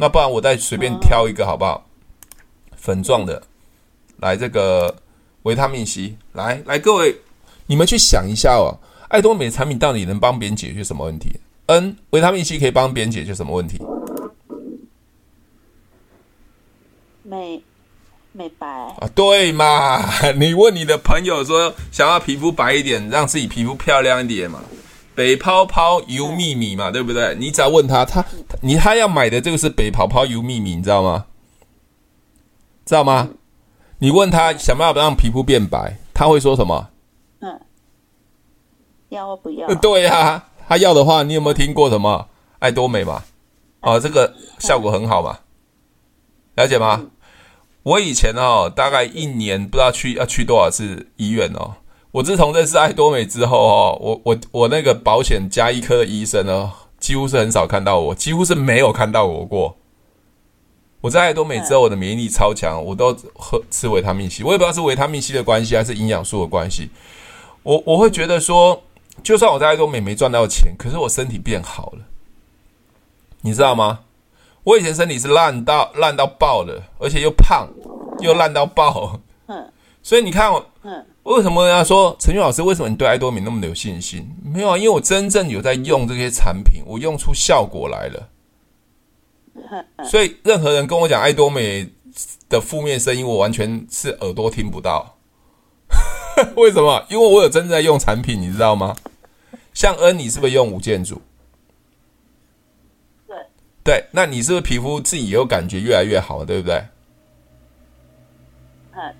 [0.00, 1.86] 那不然我再随便挑一个好不好？
[2.74, 3.42] 粉状的，
[4.16, 4.96] 来这个
[5.42, 7.14] 维他命 C，来来各位，
[7.66, 8.72] 你们去想一下哦。
[9.08, 11.28] 爱多美的产品到底能帮别人解决什么问题
[11.66, 13.78] ？N 维他命 C 可以帮别人解决什么问题？
[17.22, 17.62] 美
[18.32, 20.02] 美白啊，对嘛？
[20.34, 24.62] 你问你的朋友说，想要皮肤白一点，让自己皮肤漂亮一点嘛？
[25.20, 27.36] 北泡泡油秘密嘛，对不对？
[27.38, 28.24] 你只要问他，他
[28.62, 31.26] 你他要买的这个是北泡泡油秘密，你知道吗？
[32.86, 33.28] 知道吗？
[33.98, 36.88] 你问他想不想让皮肤变白，他会说什么？
[37.40, 37.60] 嗯
[39.10, 39.68] 要或不要？
[39.74, 42.26] 对呀、啊，他要的话，你有没有听过什么
[42.58, 43.22] 爱多美嘛？
[43.80, 45.40] 哦，这个效果很好嘛，
[46.54, 47.04] 了解吗？
[47.82, 51.74] 我以前哦，大概一年不知道去要去多少次医院哦。
[52.12, 59.76] 我自从认识爱多美之后哦，我我我那个保险加医科的医生呢，几乎是很少看到我，几乎是没有看到我过。
[61.00, 66.90] 我在爱多美之后，我的免疫力超强，我都喝吃维他命 C，我也不知道是维他命 C 的关系还是营养素的关系。
[67.62, 68.82] 我我会觉得说。
[69.22, 71.98] 就算我在爱多美没赚到钱，可是我身体变好了，
[73.42, 73.98] 你知道吗？
[74.64, 77.68] 我以前身体是烂到烂到爆的，而且又胖，
[78.20, 79.20] 又烂到爆。
[79.46, 79.70] 嗯，
[80.02, 82.62] 所以你看我，嗯，为什么人家说陈俊老师？
[82.62, 84.28] 为什么你对爱多美那么的有信心？
[84.42, 88.28] 没有啊，因为我真正有在用这些产品，我用出效果来了。
[90.04, 91.88] 所以任何人跟我讲爱多美
[92.48, 95.16] 的负面声音，我完全是耳朵听不到。
[96.56, 97.04] 为什么？
[97.10, 98.96] 因为我有真正在用产品，你知道吗？
[99.74, 101.20] 像恩，你是不是用五件组？
[103.28, 103.36] 对
[103.84, 106.82] 对，那你是不是皮肤自己也有感觉越来越好，对不对？
[108.92, 109.14] 嗯，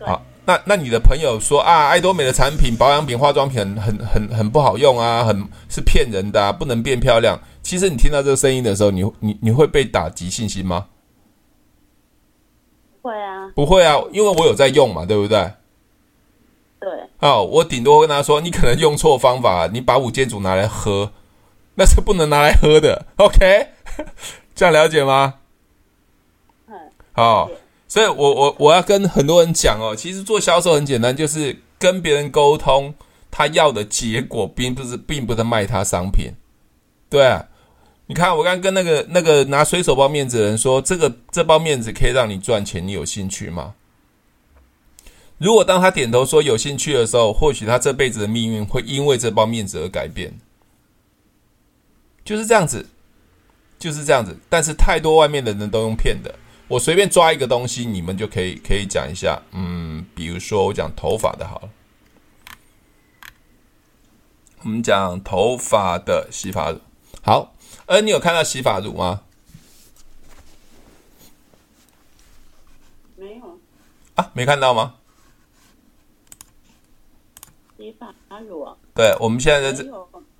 [0.00, 7.38] 好，那那你的朋友说啊，爱多美的产品、保养品、化妆品很很很很不好用啊，很是骗人的啊，不能变漂亮。
[7.62, 10.86] 其实你听到这个声音的时候，你你你会被打击信心吗？
[13.02, 15.52] 会啊，不会啊，因为我有在用嘛，对不对？
[16.78, 21.10] 对，哦，我顶多跟他说，你可能用错方法，你把五件组拿来喝，
[21.74, 23.06] 那是不能拿来喝的。
[23.16, 23.68] OK，
[24.54, 25.34] 这样了解吗？
[26.68, 26.74] 嗯，
[27.12, 27.50] 好，
[27.88, 32.94] 所以我我我要跟很多人讲哦，其实做销售很简单，就是跟别人沟通
[33.30, 36.32] 他要的结果，并不是并不是卖他商品。
[37.08, 37.46] 对啊，
[38.06, 43.74] 你看我刚刚跟那个那个拿水手包面子的人说，这个这包面子可以让你赚钱，你有兴趣吗？
[45.38, 50.32] 如果当他点头说有兴趣的时候，或许他这辈子的命运会因为这包面子而改变，
[52.24, 52.84] 就是这样子，
[53.78, 54.34] 就是这样子。
[54.48, 56.34] 但是太多外面的人都用骗的，
[56.68, 59.40] 我随便抓一个东西，你们就可以可以讲一下。
[59.52, 61.70] 嗯，比如说我讲头发的好了，
[64.62, 66.80] 我们讲头发的洗发乳。
[67.22, 67.54] 好，
[67.86, 69.22] 呃，你有看到洗发乳吗？
[73.14, 73.58] 没有
[74.16, 74.96] 啊，没看到吗？
[77.78, 79.90] 洗发乳，对，我们现在在这，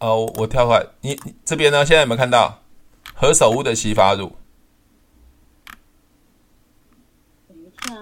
[0.00, 1.86] 哦，我跳过来，你你这边呢？
[1.86, 2.62] 现在有没有看到
[3.14, 4.36] 何首乌的洗发乳？
[7.48, 7.94] 等一下，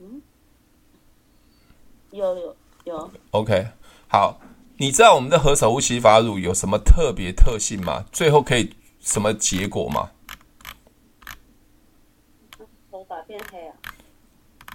[0.00, 0.22] 嗯，
[2.18, 3.10] 有有有。
[3.30, 3.68] OK，
[4.08, 4.40] 好，
[4.76, 8.04] 你知道我们的何首乌洗发乳有什么特别特性吗？
[8.12, 10.10] 最后可以什么结果吗？
[12.90, 13.74] 头发变黑啊。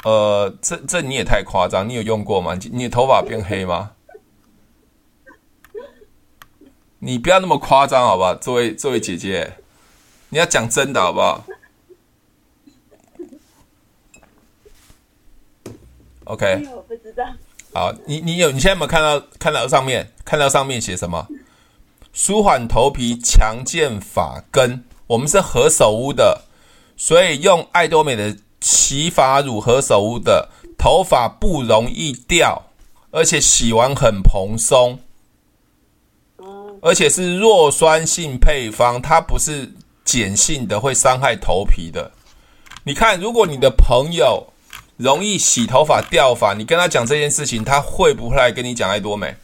[0.05, 2.57] 呃，这这你也太夸张，你有用过吗？
[2.71, 3.91] 你的头发变黑吗？
[6.99, 8.33] 你不要那么夸张，好不好？
[8.35, 9.57] 这位这位姐姐，
[10.29, 11.43] 你要讲真的，好不好
[16.25, 16.67] ？OK。
[16.75, 17.23] 我不知道。
[17.73, 21.27] 好，你你有你现在有没有看到看到上面看到上面写什么？
[22.13, 24.83] 舒缓头皮，强健发根。
[25.07, 26.41] 我们是何首乌的，
[26.95, 28.35] 所以用爱多美的。
[28.65, 32.63] 洗发乳何首乌的头发不容易掉，
[33.11, 34.97] 而且洗完很蓬松，
[36.81, 39.69] 而且是弱酸性配方，它不是
[40.05, 42.09] 碱性的，会伤害头皮的。
[42.85, 44.52] 你看，如果你的朋友
[44.97, 49.35] 容易洗头发掉发，你跟他讲这件事情，他会不会来跟你讲爱多美？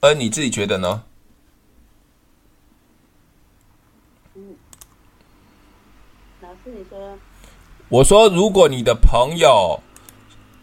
[0.00, 1.02] 而你自己觉得呢？
[7.88, 9.80] 我说，如果你的朋友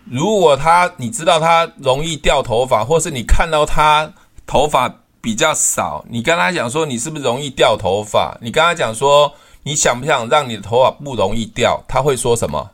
[0.05, 4.13] 如果他你知道他容易掉头发，或是你看到他
[4.45, 8.37] 头发比较少，你跟他讲说你是不是容易掉头发？
[8.41, 9.33] 你跟他讲说
[9.67, 11.83] 你想不想让你的头发不容易掉？
[11.87, 12.69] 他会说什么？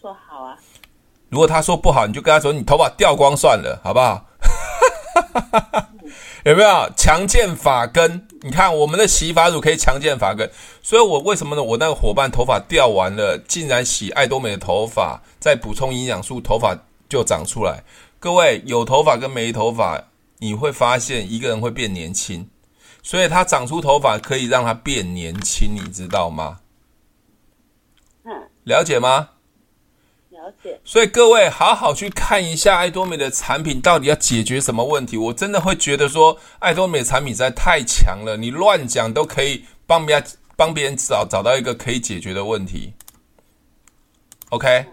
[0.00, 0.56] 说好啊。
[1.30, 4.24] 如果他说不好，你就跟他说你头发掉光算了，好不好？
[6.46, 8.28] 有没有强健发根？
[8.42, 10.48] 你看我们的洗发乳可以强健发根，
[10.80, 11.62] 所以我为什么呢？
[11.62, 17.82] 我那个伙伴头发掉完了，竟然洗爱多美的头发，再补充营养素，头发就长出来。
[18.20, 20.00] 各位有头发跟没头发，
[20.38, 22.48] 你会发现一个人会变年轻，
[23.02, 26.60] 所以他长出头发可以让他变年轻，你知道吗？
[28.24, 28.32] 嗯，
[28.64, 29.30] 了解吗？
[30.30, 35.16] 了解，所以各位好好去看一下爱多美的产品到底要解决什么问题。
[35.16, 40.24] 我真的会觉得说，爱多美的产品实在太强了，你乱讲都可以帮别人
[40.56, 42.92] 帮别人找找到一个可以解决的问题。
[44.50, 44.86] OK，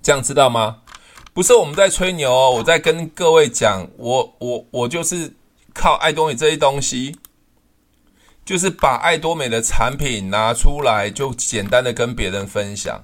[0.00, 0.82] 这样知道吗？
[1.40, 5.32] 不是我们在吹牛哦，我在跟各位讲，我我我就是
[5.72, 7.16] 靠爱多美这些东西，
[8.44, 13.02] 就是把爱多美的产品拿出来，就简单的跟别人分享。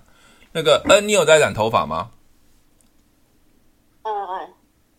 [0.52, 2.10] 那个，嗯，你有在染头发吗？
[4.02, 4.54] 嗯嗯，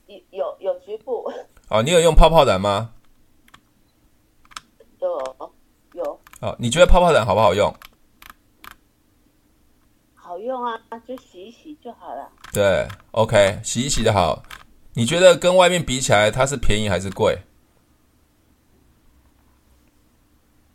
[0.07, 1.31] 有有有局部。
[1.69, 2.89] 哦，你有用泡泡染吗？
[4.99, 5.51] 有
[5.93, 6.19] 有。
[6.41, 7.71] 哦，你觉得泡泡染好不好用？
[10.15, 12.31] 好用啊，就洗一洗就好了。
[12.57, 14.41] 对，OK，洗一洗的好。
[14.93, 17.37] 你觉得跟外面比起来，它是便宜还是贵？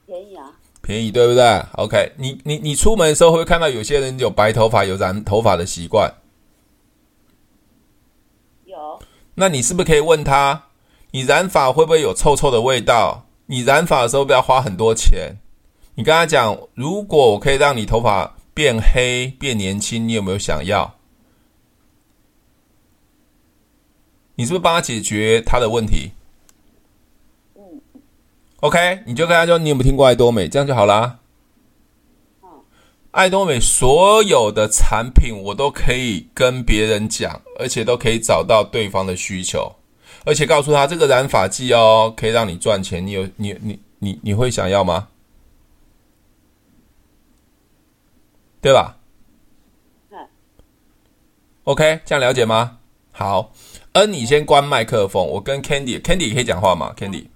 [0.06, 0.52] 便宜啊。
[0.80, 1.42] 便宜对不对
[1.72, 6.08] ？OK，你你你出门的时候会看到有些人有白头发、有染头发的习惯？
[8.64, 9.00] 有。
[9.34, 10.66] 那你是不是可以问他，
[11.10, 13.26] 你染发会不会有臭臭的味道？
[13.46, 15.38] 你染发的时候不要花很多钱。
[15.96, 20.94] 你跟他讲，如果我可以让你头发变黑、变年轻，你有没有想要？
[24.34, 26.12] 你是不是帮他解决他的问题
[28.60, 30.48] ？OK，你就跟他说，你有没有听过爱多美？
[30.48, 31.18] 这样就好啦。
[33.10, 39.70] 爱多美所有的产品我都可以跟别人讲，而且都可以找到对方的需求，
[40.24, 43.06] 而且告诉他这个染发剂哦，可以让你赚钱。
[43.06, 45.08] 你有你你你你会想要吗？
[48.62, 48.96] 对吧？
[50.10, 50.26] 嗯。
[51.64, 52.78] OK，这样了解吗？
[53.10, 53.52] 好，
[53.92, 57.26] 恩，你先关麦克风，我跟 Candy，Candy 可以讲话吗？Candy。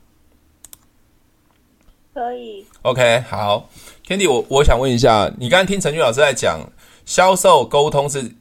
[2.15, 3.69] 可以，OK，好
[4.07, 6.61] ，Candy，我我想问一下，你刚刚听陈俊老师在讲
[7.05, 8.35] 销售沟通是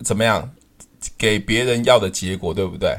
[0.00, 0.52] 怎么样
[1.16, 2.98] 给别人要的结果，对不对？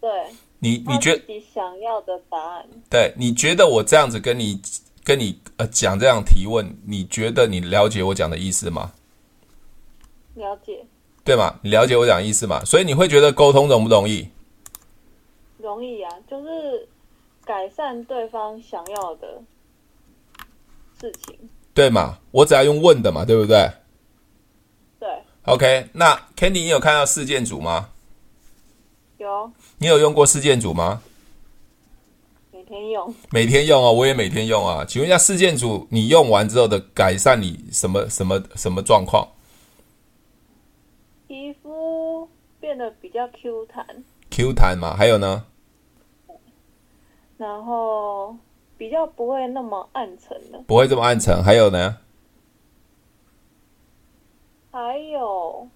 [0.00, 0.10] 对，
[0.58, 2.66] 你你觉得自己想要的答案？
[2.90, 4.60] 对，你觉得我这样子跟你
[5.04, 8.92] 跟你呃讲这样提问，你觉得你了解我讲的意思吗？
[10.34, 10.84] 了解，
[11.24, 11.58] 对吗？
[11.62, 12.64] 你了解我讲的意思吗？
[12.64, 14.28] 所以你会觉得沟通容不容易？
[15.58, 16.88] 容易啊，就是。
[17.46, 19.42] 改善对方想要的
[20.98, 21.38] 事情，
[21.74, 22.18] 对嘛？
[22.30, 23.70] 我只要用问的嘛，对不对？
[24.98, 25.06] 对。
[25.42, 27.90] OK，那 Candy，你有看到事件组吗？
[29.18, 29.52] 有。
[29.76, 31.02] 你有用过事件组吗？
[32.50, 33.14] 每天用。
[33.30, 34.82] 每天用哦，我也每天用啊。
[34.82, 39.28] 请问一下，事件组你用完之后的改善，你什么什么什么状况？
[41.34, 42.28] 皮肤
[42.60, 43.84] 变得比较 Q 弹。
[44.30, 45.44] Q 弹嘛，还有呢？
[47.36, 48.36] 然后
[48.78, 51.42] 比较不会那么暗沉了，不会这么暗沉。
[51.42, 51.98] 还有呢？
[54.70, 55.68] 还有，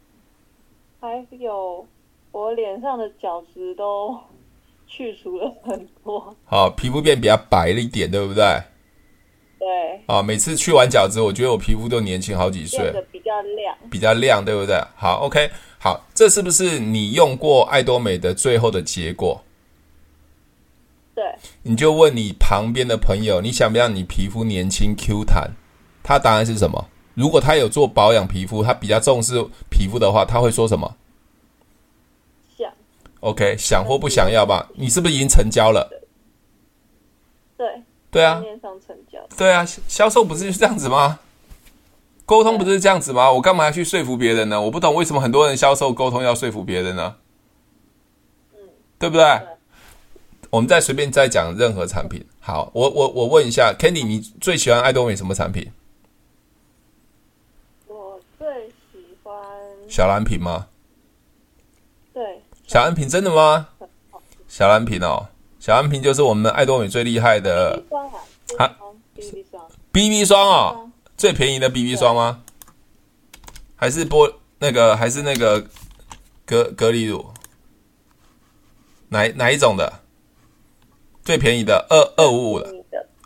[1.00, 1.84] 还有，
[2.30, 4.16] 我脸上的角质都
[4.86, 6.36] 去除了很多。
[6.44, 8.44] 好，皮肤变比较白了一点，对不对？
[9.58, 9.68] 对。
[10.06, 14.80] 啊，每次去完角质，我觉得我皮肤都年轻好几岁，比较亮，比较亮，对不对？
[14.96, 19.42] 好，OK，好，这是不是你用过爱多美的最后的结果？
[21.14, 21.24] 对，
[21.62, 25.50] 你就问你旁边的朋友，你想不想你皮肤年轻 Q 弹？
[26.02, 26.88] 他答案是什么？
[27.14, 30.96] 如果他有做保养皮肤，他比较重视皮肤的话，他会说什么？
[32.56, 32.72] 想。
[33.18, 34.70] OK，想或不想要吧？
[34.76, 35.90] 你是不是已经成交了？
[38.10, 38.22] 对。
[38.22, 38.42] 对啊。
[39.36, 41.20] 对啊，销售不是就是这样子吗？
[42.26, 43.32] 沟通不是这样子吗？
[43.32, 44.60] 我干嘛要去说服别人呢？
[44.60, 47.16] 我不懂为什么很多人销售沟通要说服别人呢？
[48.52, 48.58] 嗯，
[48.98, 49.24] 对不对？
[49.24, 49.46] 对
[50.50, 52.26] 我们再随便再讲任何产品。
[52.40, 55.70] 好，我我我问一下，Candy，你最喜欢爱多美什么产品？
[57.86, 59.34] 我最喜欢
[59.88, 60.68] 小蓝瓶吗？
[62.14, 63.68] 对，小蓝瓶真的吗？
[64.48, 65.28] 小蓝瓶哦，
[65.60, 67.82] 小安瓶就是我们爱多美最厉害的
[68.58, 68.76] 啊
[69.14, 72.42] ，BB 霜，BB 霜哦，最便宜的 BB 霜吗？
[73.74, 75.66] 还是玻那个还是那个
[76.46, 77.26] 隔隔离乳？
[79.08, 80.00] 哪哪一种的？
[81.24, 82.74] 最便宜的二二五五的，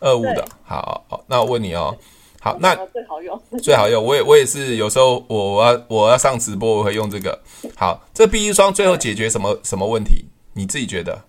[0.00, 0.44] 二五的。
[0.64, 1.96] 好，好，那我问你哦。
[2.40, 4.02] 好，那最好用，最好用。
[4.02, 7.40] 我也我也是，有时候我我要我要上直播，我会用这个。
[7.76, 10.24] 好，这 BB 霜最后解决什么什么问题？
[10.54, 11.26] 你自己觉得？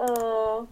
[0.00, 0.66] 呃，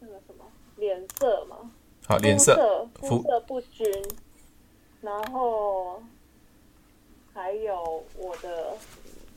[0.00, 0.44] 那个什么
[0.76, 1.56] 脸色嘛？
[2.04, 3.86] 好，脸色肤色不均，
[5.00, 6.02] 然后
[7.32, 8.74] 还有我的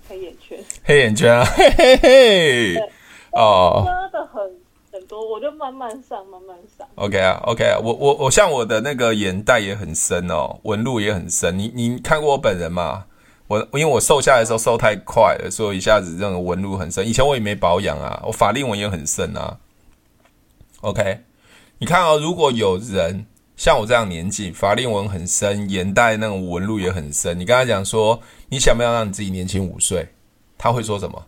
[0.10, 2.76] 黑眼圈，黑眼圈啊，嘿嘿嘿，
[3.34, 4.60] 哦，遮的很
[4.92, 6.88] 很多，我就慢慢上，慢慢上。
[6.96, 11.56] OK 啊，OK 啊，我我我像我的那个眼袋也很深哦，纹路也很深。
[11.56, 13.06] 你你看过我本人吗？
[13.48, 17.08] 我因为我瘦下来的时候瘦太快了，所以一下子这种纹路很深。
[17.08, 19.58] 以前我也没保养啊，我法令纹也很深啊。
[20.82, 21.22] OK，
[21.78, 23.26] 你看哦，如果有人
[23.56, 28.20] 像我这样年纪，法令纹很深，眼袋那种纹路也很深，你跟他讲说，
[28.50, 30.08] 你想不想让你自己年轻五岁？
[30.58, 31.26] 他会说什么？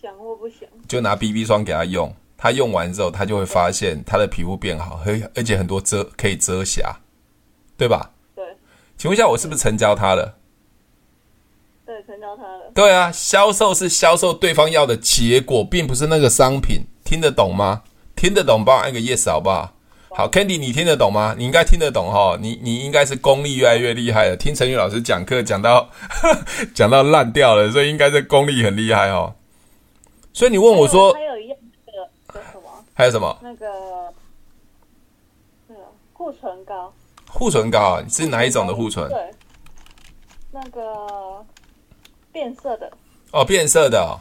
[0.00, 0.60] 想或不想？
[0.86, 6.96] 就拿 BB 霜给他用，他用完之后，他就会发现他的皮肤变好，而而且很多遮可以遮瑕，
[7.76, 8.12] 对吧？
[8.96, 10.36] 请问一下，我是不是成交他了？
[11.84, 12.70] 对，成交他了。
[12.74, 16.86] 对啊，销售是销售对方要的结果，并不是那个商品。
[17.04, 17.82] 听得懂吗？
[18.16, 19.72] 听得懂，帮我按个 yes 好不好？
[20.10, 21.34] 好，Candy，你听得懂吗？
[21.36, 22.38] 你应该听得懂哈。
[22.40, 24.36] 你你应该是功力越来越厉害了。
[24.36, 25.90] 听陈宇老师讲课讲到
[26.74, 29.34] 讲到烂掉了，所以应该是功力很厉害哦。
[30.32, 32.84] 所以你问我说，还有一样那个什么？
[32.94, 33.38] 还有什么？
[33.42, 33.66] 那个
[35.68, 35.80] 那个
[36.14, 36.92] 护唇膏。
[37.38, 39.06] 护唇膏啊，是哪一种的护唇？
[39.10, 39.30] 对，
[40.50, 41.44] 那个
[42.32, 42.90] 变色的。
[43.30, 44.16] 哦，变色的哦。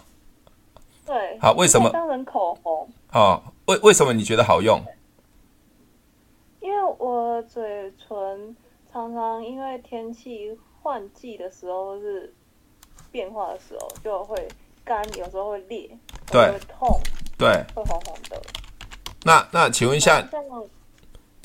[1.06, 1.40] 对。
[1.40, 1.90] 好，为什么？
[1.92, 2.90] 当成口红。
[3.14, 4.84] 哦，为为什么你觉得好用？
[6.60, 8.56] 因为我嘴唇
[8.92, 10.52] 常常因为天气
[10.82, 12.34] 换季的时候是
[13.12, 14.46] 变化的时候就会
[14.84, 15.90] 干，有时候会裂，
[16.30, 17.00] 对，会痛，
[17.38, 18.42] 对，会红红的。
[19.24, 20.22] 那那请问一下。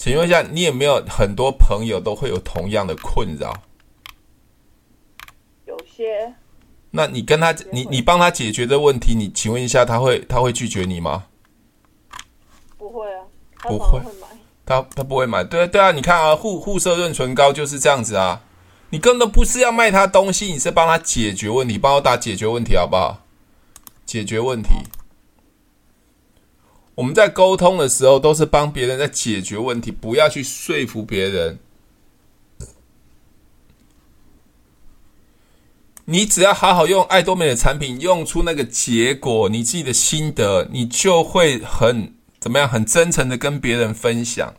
[0.03, 3.55] 请问一下，你有没有很多朋友都会有同样的困扰？
[5.66, 6.32] 有些。
[6.90, 11.26] 那你跟他，你你帮他解决的问题，你请问一下，他会他会拒绝你吗？
[12.78, 13.24] 不会啊，
[13.59, 14.01] 不会。
[14.64, 15.44] 他他不会买。
[15.44, 18.40] 对啊对啊，你看啊，护护色润唇膏就是这样子啊。
[18.88, 23.20] 你根本不是要卖他东西，你是帮他解决问题，帮我打解决问题好不好？
[24.07, 24.70] 解决问题。
[26.97, 31.59] 我们在沟通的时候，都是帮别人在解决问题，不要去说服别人。
[36.05, 44.53] 你只要好好用爱多美的产品，用出那个结果，你自己的心得，你就会很怎么样，很真诚的跟别人分享。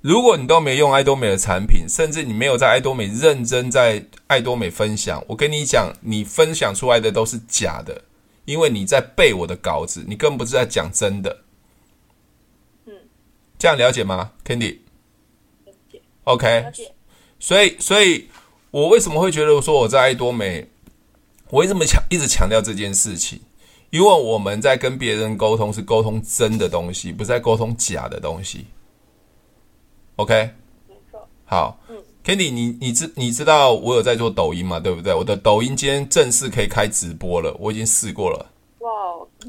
[0.00, 8.02] 如果你都没用爱多美的产品，甚至你没有在爱多美认真在爱多美分享，我跟你讲，你分享出来的都是假的，
[8.44, 11.43] 因为你在背我的稿子，你根本不是在讲真的。
[13.58, 14.78] 这样了解吗，Candy？
[15.64, 16.02] 了解。
[16.24, 16.46] OK。
[16.60, 16.92] 了解。
[17.38, 18.28] 所以，所以
[18.70, 20.66] 我为什么会觉得说我在爱多美，
[21.50, 23.40] 我为什么强一直强调这件事情？
[23.90, 28.66] 因为我们在跟别人沟通是沟通真的东西，不是在沟通假的东西。
[30.16, 30.50] OK。
[30.88, 31.28] 没错。
[31.44, 31.80] 好。
[31.88, 31.96] 嗯。
[32.24, 34.80] Candy，你你知你知道我有在做抖音嘛？
[34.80, 35.12] 对不对？
[35.12, 38.50] 我的抖音今天正式可以开直播了，我已经试过了。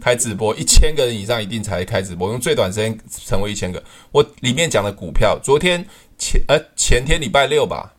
[0.02, 3.84] 开直播一千个人以上一定才开直播，用最短时间成为一千个。
[4.12, 5.86] 我里面讲的股票，昨天
[6.18, 7.94] 前呃前天礼拜六吧，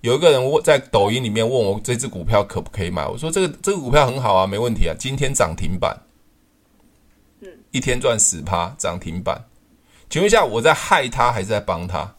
[0.00, 5.96] 有一个人问在抖音里面问我这只股票可不可以买，我说这个这个股票很好啊，没问题啊，今天涨停板，
[7.40, 9.44] 嗯，一天赚十趴涨停板，
[10.10, 12.14] 请问一下我在害他还是在帮他？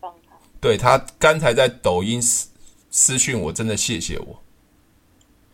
[0.00, 0.36] 帮他。
[0.60, 2.48] 对，他刚才在抖音私
[2.90, 4.42] 私讯我，真的谢谢我。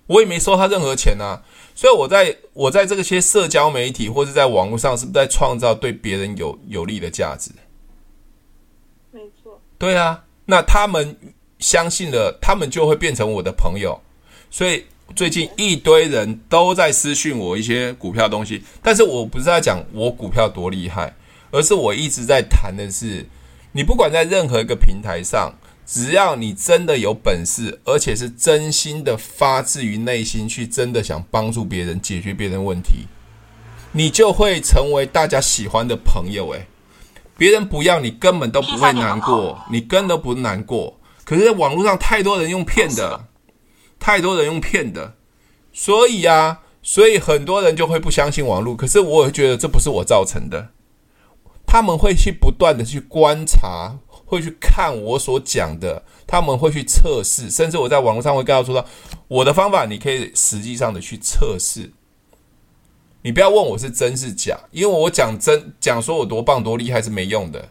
[0.08, 1.42] 我也没收他任何钱啊，
[1.74, 7.50] 所以我在我在这个些社交媒体或者在网络上，是不是在创造对别人有有利的价值？
[9.12, 9.60] 没错。
[9.76, 11.14] 对啊，那他们
[11.58, 14.00] 相信了，他们就会变成我的朋友。
[14.50, 14.82] 所以
[15.14, 21.14] 最近一堆人都在私讯我一些股票东西，但是我不是在讲我股票多厉害，
[21.50, 23.26] 而是我一直在谈的是，
[23.72, 25.52] 你不管在任何一个平台上。
[25.90, 33.06] 只要你真的有本事，而且是真心的发自于内心去真的想帮助别人解决别人问题，
[33.92, 36.50] 你就会成为大家喜欢的朋友。
[36.50, 36.66] 诶，
[37.38, 41.00] 别人不要你根本都不会难过，你根本都不难过。
[41.24, 43.24] 可是网络上太多人用骗的，
[43.98, 45.14] 太多人用骗的，
[45.72, 48.76] 所以啊，所以很多人就会不相信网络。
[48.76, 50.68] 可是我会觉得这不是我造成的，
[51.66, 53.96] 他们会去不断的去观察，
[54.28, 58.86] 会去看我所讲的，他们会去测试，甚至我在网络上会跟他说到
[59.26, 61.90] 我的方法，你可以实际上的去测试。
[63.22, 67.70] 你不要问我是真是假，因为我讲真讲说我多棒多厉害是没用的，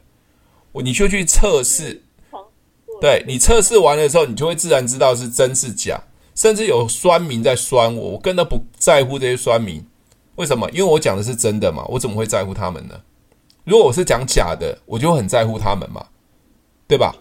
[0.71, 2.01] 我你就去测试，
[2.99, 6.01] 对，你测试完了之后，你就会自然知道是真是假。
[6.35, 9.83] 甚至有酸民在酸我，我根本不在乎这些酸民，
[10.35, 10.69] 为什么？
[10.69, 12.93] 因为我讲的是真的嘛，我怎么会在乎他们呢？
[13.63, 16.05] 如果我是讲假的，我就很在乎他们嘛，
[16.87, 17.15] 对吧？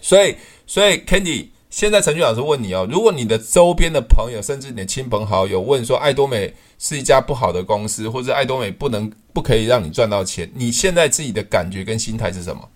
[0.00, 12.68] 所以，所以 Candy，现在陈俊老师问你哦，如果你的周边的朋友，甚至你的亲朋好友问说，爱多美是一家不好的公司，或者爱多美不能不可以让你赚到钱，你现在自己的感觉跟心态是什么？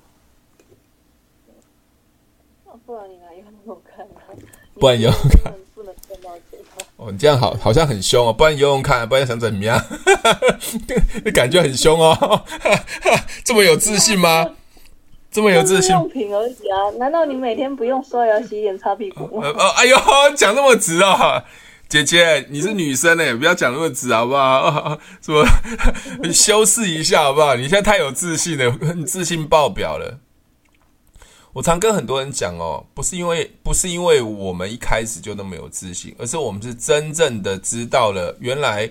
[2.87, 4.33] 不然你来用用看啊。
[4.81, 6.59] 不然游泳看，不能赚到钱。
[6.97, 8.33] 哦，你这样好，好像很凶哦。
[8.33, 9.79] 不然游泳看，不然想怎么样？
[11.25, 12.45] 你 感觉很凶哦，
[13.45, 14.55] 这么有自信吗？
[15.39, 15.93] 这么有自信？
[15.93, 19.47] 用品而已啊，难道你每天不用刷牙、洗脸、擦屁股吗？
[19.57, 19.97] 哦，哎呦，
[20.37, 21.45] 讲那么直啊，
[21.89, 24.99] 姐姐，你是女生哎，不要讲那么直好不好？
[25.23, 25.47] 什么？
[26.35, 27.55] 修饰一下好不好？
[27.55, 30.19] 你现在太有自信了，你自信爆表了。
[31.53, 38.91] 我常跟很多人讲哦，不是因为不是因为我们一开始就那么有自信，而是我们是真正的知道了，原来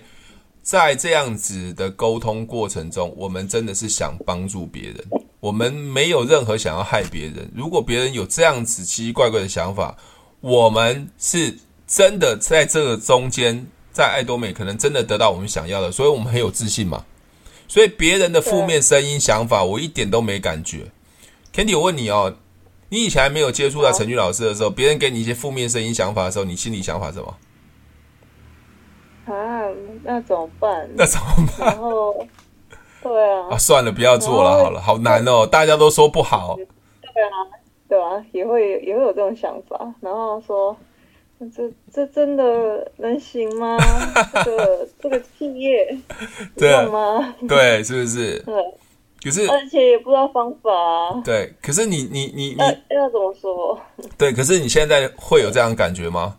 [0.61, 4.95] 在这样子的沟通过程中，我们真的是想帮助别人，
[5.39, 7.51] 我们没有任何想要害别人。
[7.55, 9.95] 如果别人有这样子奇奇怪怪的想法，
[10.41, 17.05] 我们是真的在这个中间，在爱多美可能真的得到我们想要的，所以我们很有自信嘛。
[17.67, 20.91] 所以别人的负面声音、想法，我一点都没感觉。
[21.53, 22.35] Candy，我问你哦。
[22.89, 27.35] 你以前还没有接触到陈俊老师的时候，别人给你一些负面声音想法的时候，你心里想法什么？
[29.25, 29.35] 啊，
[30.05, 30.89] 那怎么办？
[30.95, 31.67] 那怎么办？
[31.67, 32.25] 然后，
[33.07, 36.55] 对啊，啊，算了，不要做了，好了，好难哦，大家都说不好。
[36.55, 37.35] 对啊，
[37.87, 40.75] 对啊，也会也会有这种想法，然后说，
[41.55, 43.77] 这这真的能行吗？
[44.43, 45.97] 这个 这个企业，
[46.57, 47.35] 对吗？
[47.47, 48.39] 对，是不是？
[48.39, 48.53] 对。
[49.23, 51.21] 可是，而且也不知道方法啊。
[51.25, 53.77] 对，可是你你你你要怎么说？
[54.15, 56.37] 对，可是你现在会有这样的感觉吗？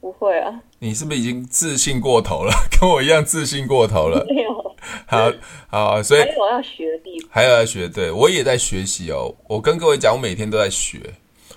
[0.00, 0.60] 不会啊。
[0.78, 2.52] 你是不是已经自信过头了？
[2.80, 4.24] 跟我一样自信过头了？
[4.30, 4.71] 没有。
[5.06, 5.32] 好
[5.68, 7.88] 好，所以还有要学的地方，还有要学。
[7.88, 9.34] 对，我也在学习哦。
[9.48, 11.00] 我跟各位讲，我每天都在学。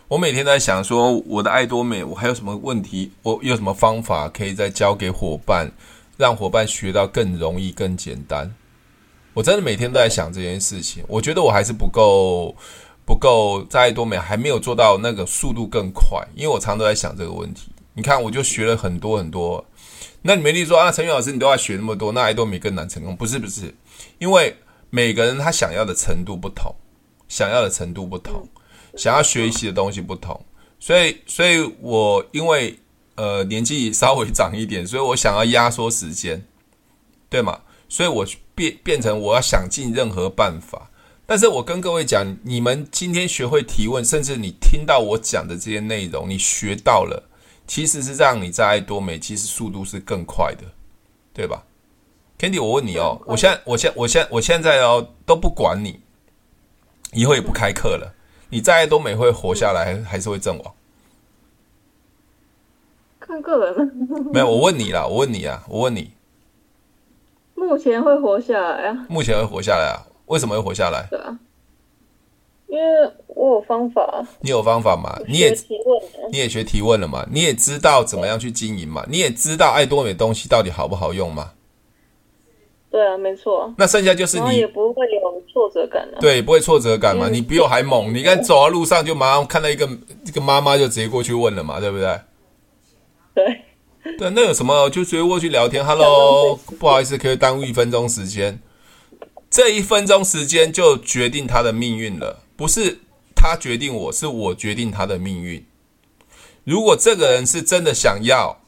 [0.07, 3.11] 我每天都在想说，我的爱多美，我还有什么问题？
[3.23, 5.71] 我有什么方法可以再教给伙伴，
[6.15, 8.53] 让伙伴学到更容易、更简单。
[9.33, 12.55] 我真的每天都在想这件事情，我觉得我还是不够，
[13.03, 17.71] 不够在爱多美还没有做到那个速度更快，因为我常常都在想这个问题。
[17.95, 19.65] 你看，我就学了很多很多，
[20.27, 23.15] 那你没理说啊，陈宇老师你都要学那么多，那爱多美更难成功？
[23.15, 23.71] 不是不是，
[24.17, 24.57] 因为
[24.89, 26.73] 每个人他想要的程度不同，
[27.27, 28.49] 想要的程度不同，
[28.97, 30.43] 想要学习的东西不同，
[30.79, 32.75] 所以所以我因为
[33.13, 36.43] 呃年纪稍微长一点，所以我想要压缩时间，
[37.29, 37.59] 对吗？
[37.87, 40.89] 所以我变变成我要想尽任何办法，
[41.27, 47.29] 但是我跟各位讲，你们今天学会提问，甚至你听到我讲的这些内容，你学到了，
[47.67, 50.63] 其实是让你在爱多美，其实速度是更快的，
[51.33, 51.63] 对吧
[52.37, 55.99] ？Candy，我问你哦，我现在，我现，我现，我现在哦都不管你，
[57.13, 58.13] 以后也不开课了，
[58.49, 60.73] 你在爱多美会活下来，还是会阵亡？
[63.19, 63.87] 看个人。
[64.31, 66.11] 没有，我问你啦，我问你啊，我问你。
[67.55, 69.05] 目前会活下来啊！
[69.09, 70.05] 目前会活下来啊？
[70.27, 71.07] 为什么会活下来？
[71.09, 71.39] 对啊，
[72.75, 74.27] 因为我有方法。
[74.41, 75.17] 你有方法嘛？
[75.27, 77.25] 你也提问，你也学提问了嘛？
[77.31, 79.05] 你也知道怎么样去经营嘛？
[79.09, 81.51] 你也知道爱多美东西到底好不好用嘛？
[82.91, 83.73] 对啊，没错。
[83.77, 86.19] 那剩下就是你也不会有挫折感啊。
[86.19, 87.29] 对，不会挫折感嘛？
[87.29, 89.87] 你比我还猛， 你看走到路上就马上看到一个
[90.25, 92.19] 一个妈妈就直接过去问了嘛，对不对？
[93.33, 93.61] 对。
[94.19, 98.59] 对，那有什么就直接过去聊天，Hello，不好意思，可以耽误一分钟时间。
[99.49, 102.99] 这一分钟时间就决定他的命运了，不是
[103.35, 105.65] 他决定我，是我决定他的命运。
[106.63, 108.61] 如果这个人是真的想要，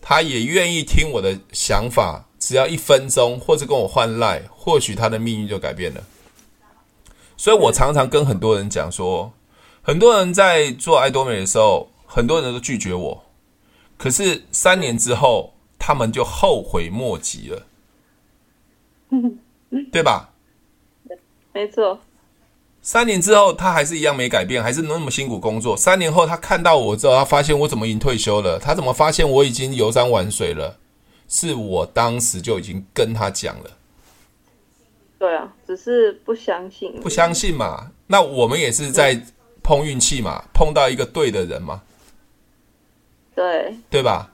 [0.00, 6.02] 他也愿意听我的想法，只要一分钟，或者跟我换赖，或许他的命运就改变了。
[7.36, 9.32] 所以我常常跟很多人讲说，
[9.82, 13.24] 很多人在做爱多美的时候，很多人都拒绝我。
[13.96, 17.66] 可是三年之后，他们就后悔莫及了，
[19.92, 20.32] 对吧？
[21.52, 22.00] 没错。
[22.86, 25.76] 三年之后他还是一样没改变，还是那么辛苦工作。
[25.76, 28.60] 三年后他看到我之后，他发现我怎么已经退休了？
[28.60, 30.78] 他怎么发现我已经游山玩水了？
[31.26, 33.70] 是我当时就已经跟他讲了。
[35.18, 37.00] 对啊，只是不相信。
[37.00, 37.90] 不相信嘛？
[38.06, 39.20] 那我们也是在
[39.64, 41.82] 碰运气嘛，碰到一个对的人嘛。
[43.34, 44.30] 对，对吧？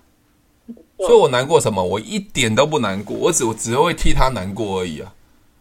[0.98, 1.82] 所以我难过什么？
[1.82, 5.14] 我一点都不难过，我只我只会替他难过而已啊，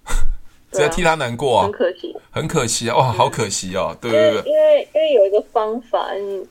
[0.73, 6.43] 只要替他难过啊，很可惜，很可惜啊，哇，好可惜哦，对对对，因为因为有一个方法，你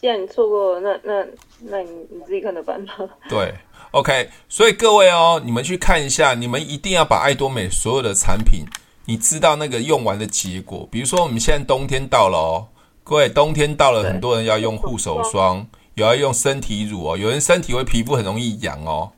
[0.00, 1.26] 既然你错过了，那那
[1.60, 2.92] 那你你自己看着办吧。
[3.28, 3.54] 对
[3.92, 8.64] ，OK，所以各位哦，你们去看一下，你们一定要把爱多美所有的产品，
[9.06, 12.68] 你知道那个用完的结果，比如说我们现在冬天到了哦，
[13.02, 15.66] 各位冬天到了，很多人要用护手霜。
[15.94, 19.12] 有要用身体乳哦，有人身体会皮肤很容易痒哦，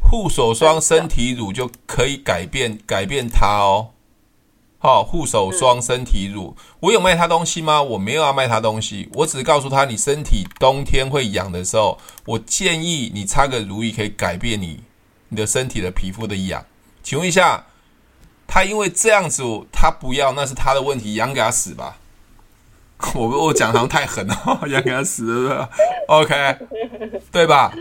[0.00, 3.90] 护手霜、身体乳就可以改变改变它哦。
[4.84, 7.80] 好，护手霜、身体乳，我有卖他东西吗？
[7.80, 14.80] 我没有要卖他东西，我只是告诉他，你身体冬天会痒的时候，我建议你擦个乳液可以改变你
[15.28, 16.66] 你的身体的皮肤的痒。
[17.00, 17.64] 请问一下，
[18.48, 21.98] 他因为这样子他不要，那是他的问题，痒给他死吧。
[23.14, 25.48] 我我讲好像太狠了， 要给他死
[26.08, 26.56] ？OK，
[27.30, 27.72] 对吧？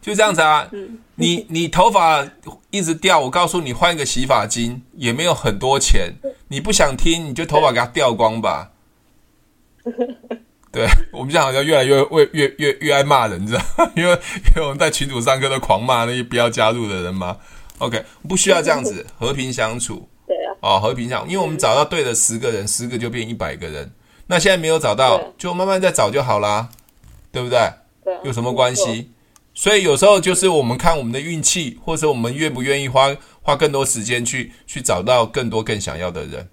[0.00, 0.68] 就这样子啊。
[1.14, 2.26] 你你头发
[2.70, 6.14] 一直掉，我告诉你换一个洗发精也没有很多钱。
[6.48, 8.70] 你不想听，你就头发给它掉光吧。
[10.72, 13.62] 对，我们现在好像越来越越越越越爱骂人，知道？
[13.96, 17.36] 因为因为我们在群主上课都狂骂那些不要加入的人嘛。
[17.78, 20.08] OK，不需要这样子，和平相处。
[20.26, 20.54] 对啊。
[20.60, 23.90] 哦，和平相处，因为我们找到对的十个人，十个就变一百个人。
[24.28, 26.68] 那现在没有找到，就慢慢再找就好啦，
[27.32, 27.58] 对不对？
[28.04, 29.10] 对，有什么关系？
[29.52, 36.48] 所以有时候就是我们看我们的运气，或者我们愿不愿意花花更多时间去去找到更多更想要的人。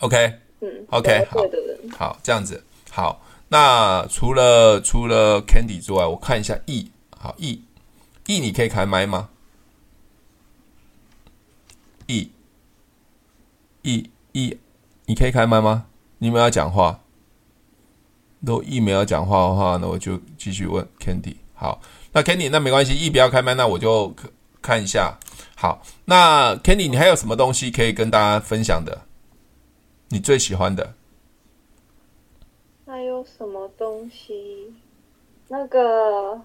[0.00, 1.40] OK，嗯，OK，好，
[1.98, 3.20] 好，这样子，好。
[3.50, 9.30] 那除了除了 Candy 之外，我看一下 E，好，E，E，你可以开麦吗
[12.06, 12.28] ？E，E，E，
[15.06, 15.86] 你可以开麦吗？
[16.18, 17.00] 你们要讲话，
[18.40, 21.36] 如果 E 没有讲话的话，那我就继续问 Candy。
[21.58, 21.80] 好，
[22.12, 24.14] 那 Kenny 那没关系一不要开麦，那我就
[24.62, 25.18] 看一下。
[25.56, 29.02] 好，那 Kenny 你还有什么东西可以跟大家分享的？
[30.10, 30.94] 你最喜欢的？
[32.86, 34.72] 还有什么东西？
[35.48, 36.40] 那个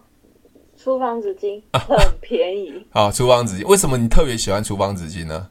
[0.76, 2.86] 厨房纸巾 很便宜。
[2.90, 5.48] 好，厨房纸巾，为什么你特别喜欢厨房纸巾呢？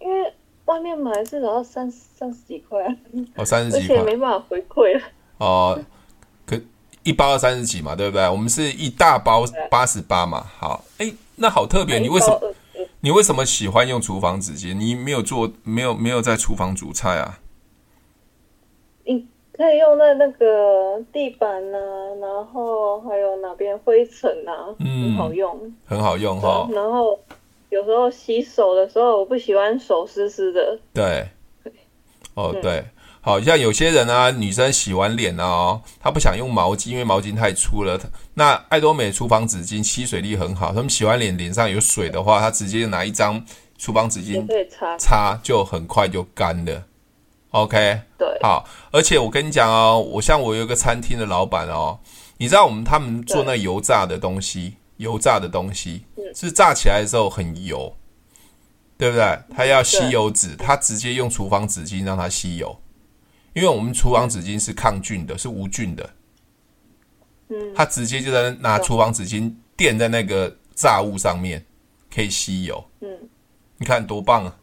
[0.00, 0.32] 因为。
[0.66, 2.78] 外面买是要三三十几块，
[3.34, 5.02] 哦，三十几块，而且没办法回馈了。
[5.38, 5.82] 哦，可
[7.02, 8.28] 一包三十几嘛，对不对？
[8.28, 10.46] 我们是一大包八十八嘛。
[10.58, 12.54] 好，哎，那好特别，你为什么
[13.00, 14.74] 你为什么喜欢用厨房纸巾？
[14.74, 17.38] 你没有做，没有没有在厨房煮菜啊？
[19.04, 21.78] 你可以用在那个地板啊，
[22.20, 26.68] 然后还有哪边灰尘啊，嗯，很好用，很好用哈。
[26.72, 27.18] 然后。
[27.70, 30.76] 有时候洗手的时候，我不喜欢手湿湿的。
[30.92, 31.28] 对，
[32.34, 32.84] 哦对，
[33.30, 37.98] 好像有些人啊，女生洗完脸啊，她不想用毛巾，因为毛巾太粗了。
[38.34, 43.44] 那爱多美厨房纸巾吸水力很好，他们洗完脸脸上有水的话，她直接拿一张
[43.78, 46.84] 厨房纸巾擦，擦就很快就干了。
[47.50, 52.00] OK，对，好，而且我跟你讲哦，我像我有一个餐厅的老板哦，
[52.38, 54.74] 你知道我们他们做那油炸的东西。
[55.00, 56.04] 油炸的东西
[56.34, 57.96] 是炸起来的时候很油，
[58.98, 59.38] 对不对？
[59.56, 62.78] 他要吸油纸，他直接用厨房纸巾让它吸油，
[63.52, 66.10] 因为我们厨房纸巾是抗菌的，是无菌的。
[67.48, 71.64] 嗯，他直接就在拿厨房纸巾垫在那个炸物上面，
[72.14, 72.82] 可以吸油。
[73.00, 73.08] 嗯，
[73.76, 74.56] 你看多棒啊！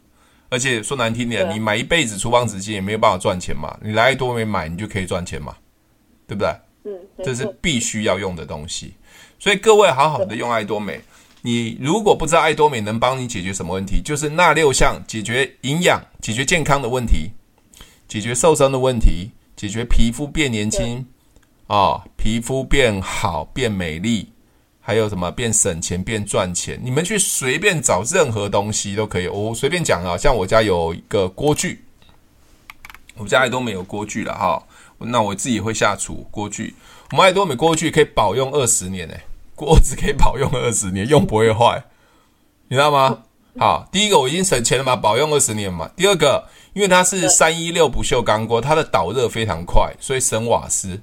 [0.50, 5.54] 而且说难听点，你买一辈子厨房纸巾也没有办法赚钱嘛，你来爱多美买，你就可以赚钱嘛，
[6.26, 6.48] 对不对？
[6.84, 8.94] 嗯，这是必须要用的东西。
[9.38, 11.02] 所以各位好好的用爱多美，
[11.42, 17.30] 你如果不知道爱多美能帮你解决什么问题，就是那六项解决营养、解决健康的问题，
[18.08, 21.06] 解决瘦身的问题，解决皮肤变年轻
[21.66, 24.32] 啊、哦，皮肤变好、变美丽，
[24.80, 26.80] 还有什么变省钱、变赚钱。
[26.82, 31.84] 你们去随便找任何东西都可以，我随便讲啊，像我家有一个锅具，
[33.16, 34.62] 我们家里都没有锅具了哈，
[34.96, 36.74] 那我自己会下厨锅具。
[37.10, 39.14] 我们爱多美锅具可以保用二十年呢，
[39.54, 41.84] 锅子可以保用二十年，用不会坏，
[42.68, 43.24] 你知道吗？
[43.58, 45.90] 好，第一个我已经省钱了嘛，保用二十年嘛。
[45.96, 51.00] 第二个，因为它是三一六不锈钢锅，它的导热非常快，所以省瓦斯。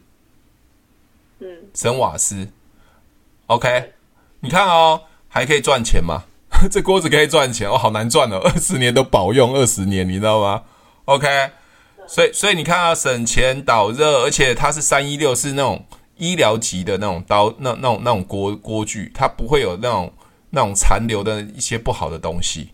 [1.39, 2.47] 嗯，省瓦斯。
[3.47, 3.93] OK，
[4.39, 6.23] 你看哦，还可以赚钱嘛？
[6.71, 10.63] 这锅子可以赚钱哦，好难赚哦，二十年都保用二十年，你知道吗
[11.05, 11.27] ？OK，
[12.07, 15.85] 所以所以你看啊，省钱导热，而且它是三一六，是那种
[16.15, 20.13] 医疗级的那种刀，那那种那种锅锅具，它不会有那种
[20.51, 22.69] 那种残留的一些不好的东西。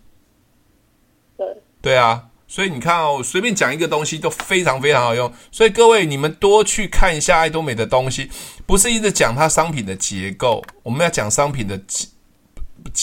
[1.36, 1.46] 对
[1.80, 2.28] 对啊。
[2.52, 5.32] 所以你看哦，随便讲一个东西都非常非常好用。
[5.50, 8.30] 所以各位，你们多去看一下爱多美的东西，
[8.66, 12.06] 不是一直讲它商品的结构，我们要讲商品的结，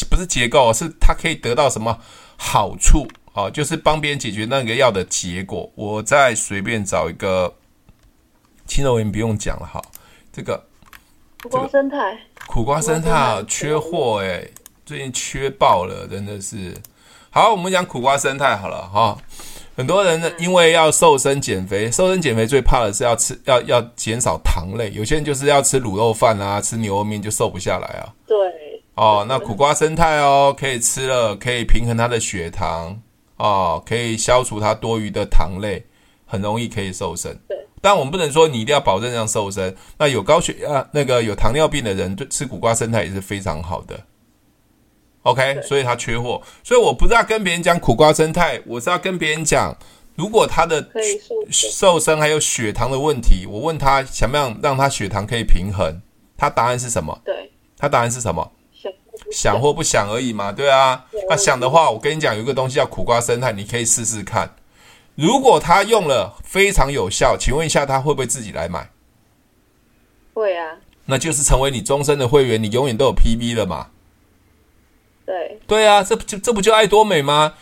[0.08, 2.00] 不是结构，是它可以得到什么
[2.38, 3.50] 好处啊？
[3.50, 5.72] 就是帮别人解决那个要的结果。
[5.74, 7.52] 我再随便找一个，
[8.68, 9.82] 轻柔颜不用讲了哈，
[10.32, 10.64] 这个
[11.42, 14.48] 苦瓜生态，苦瓜生态缺货哎，
[14.86, 16.72] 最近缺爆了，真的是。
[17.32, 19.16] 好，我们讲苦瓜生态好了哈。
[19.78, 24.92] 很多人呢，因为要瘦身减肥，瘦身减肥最怕的是要吃，要要减少糖类。
[24.94, 28.10] 有些人就是要吃卤肉饭啊，吃牛肉面就瘦不下来啊。
[28.26, 28.36] 对。
[28.96, 33.00] 哦，那苦瓜生态哦，可以吃了，可以平衡他的血糖
[33.38, 35.86] 哦，可以消除他多余的糖类，
[36.26, 37.32] 很容易可以瘦身。
[37.48, 37.56] 对。
[37.80, 39.74] 但我们不能说你一定要保证这样瘦身。
[39.98, 43.98] 那有高血压、那个有糖尿病的人，对吃苦瓜生态也是非常好的。
[45.30, 49.76] OK，所以他缺货，所以我不是要跟别人讲苦瓜生态，我是要跟别人讲，
[50.16, 50.90] 如果他的
[51.52, 56.02] 瘦身还有血糖的问题，我问他想不想让他血糖可以平衡，
[56.36, 57.22] 他答案是什么？
[57.24, 58.52] 对，他答案是什么？
[58.74, 58.92] 想
[59.32, 61.06] 想或不想而已嘛，对啊。
[61.30, 64.50] 那想的话，我跟你讲，有一个东西叫苦瓜生态，你可以试试看。
[65.16, 68.90] 如果他用了非常有效，请问一下他会不会自己来买？
[70.34, 70.78] 会啊。
[71.06, 73.88] 那就是成为你终身的会员，你永远都有 PB 了嘛。
[75.30, 77.54] 对对啊，这不就这不就爱多美吗？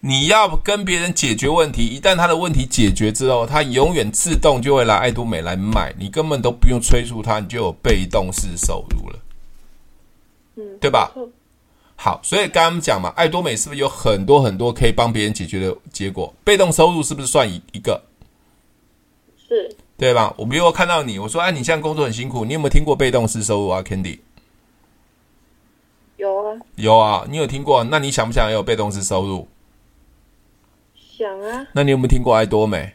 [0.00, 9.18] 你要跟别人解决问题，一旦他的问题解决之后，他永远自动就会来爱多美来买，你根本都不用催促他，你就有被动式收入了，
[10.56, 11.10] 嗯，对吧？
[11.96, 16.32] 好，所以刚刚讲嘛，爱多美是不是有很多很多可以帮别人解决的结果？
[16.44, 18.02] 被动收入是不是算一一个？
[19.48, 20.34] 是，对吧？
[20.36, 24.18] 我比如我看到你，我说，哎，你现在工作很辛苦，你有没有听过被动式收入啊，Candy？
[26.18, 27.82] 有啊，有啊，你有听过？
[27.84, 29.48] 那你想不想也有被动式收入？
[30.94, 31.66] 想啊。
[31.72, 32.92] 那你有没有听过爱多美？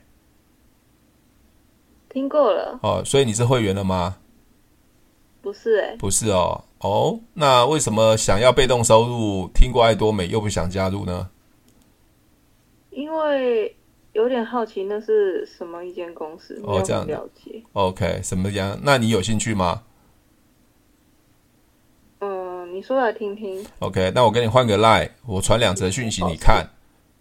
[2.10, 2.80] 听过了。
[2.84, 4.18] 哦，所以你是会员了吗？
[5.42, 5.98] 不是哎、欸。
[5.98, 6.64] 不是哦。
[6.80, 9.50] 哦，那为什么想要被动收入？
[9.54, 11.30] 听过爱多美又不想加入呢？
[12.92, 13.76] 因为
[14.12, 17.64] 有点好奇那是什么一间公司，哦，这样了解。
[17.72, 18.78] OK，什么样？
[18.84, 19.84] 那你有兴趣吗？
[22.74, 23.64] 你说来听听。
[23.80, 26.68] OK，那我跟你换个 line，我传两则讯息，你看，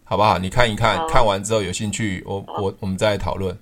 [0.03, 0.39] 好不好？
[0.39, 3.55] 你看一看，看完之后有兴趣，我我我们再来讨论。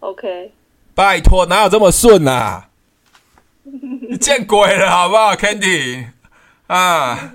[0.00, 0.52] OK。
[0.94, 2.68] 拜托，哪有这么顺啊？
[3.62, 6.08] 你 见鬼了，好不好，Candy？
[6.66, 7.34] 啊，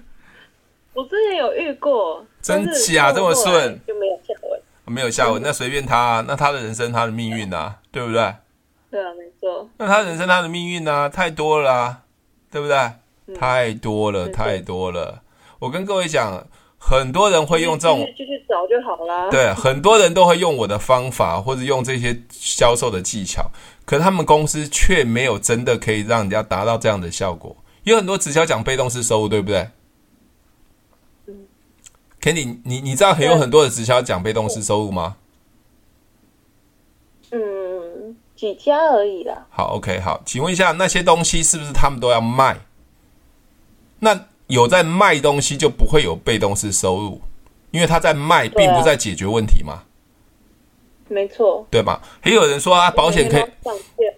[0.93, 4.61] 我之前有遇过，真假这么顺，就没有下文。
[4.85, 8.35] 没有下文，那随便他，啊那他的人生，他的命运啊，对不对？
[8.91, 9.67] 对啊，没错。
[9.77, 12.03] 那他人生，他的命运啊，太多了啊，
[12.51, 12.77] 对不对？
[13.35, 15.21] 太多了，嗯、太多了。
[15.59, 16.45] 我跟各位讲，
[16.77, 19.29] 很多人会用这种，就去找就好了。
[19.31, 23.49] 对，很多人都会用我的方法，或者用这些销售的技巧，
[23.85, 27.55] 可是他们公司却没有真的可以让人家达到这样的效果。
[27.83, 29.69] 有很多直销讲被动式收入，对不对？
[31.25, 31.47] 嗯。
[32.21, 35.15] Kenny，你你知道很有很多的直销讲被动式收入吗？
[37.31, 39.47] 嗯，几家而已啦。
[39.49, 42.57] 好，OK，好，请问一下，那些东西是不是他们都要卖？
[43.99, 47.21] 那有在卖东西就不会有被动式收入，
[47.71, 49.73] 因为他在卖，并不在解决问题嘛。
[49.73, 49.83] 啊、
[51.09, 52.01] 没错，对吧？
[52.23, 53.43] 也有人说啊，保险可以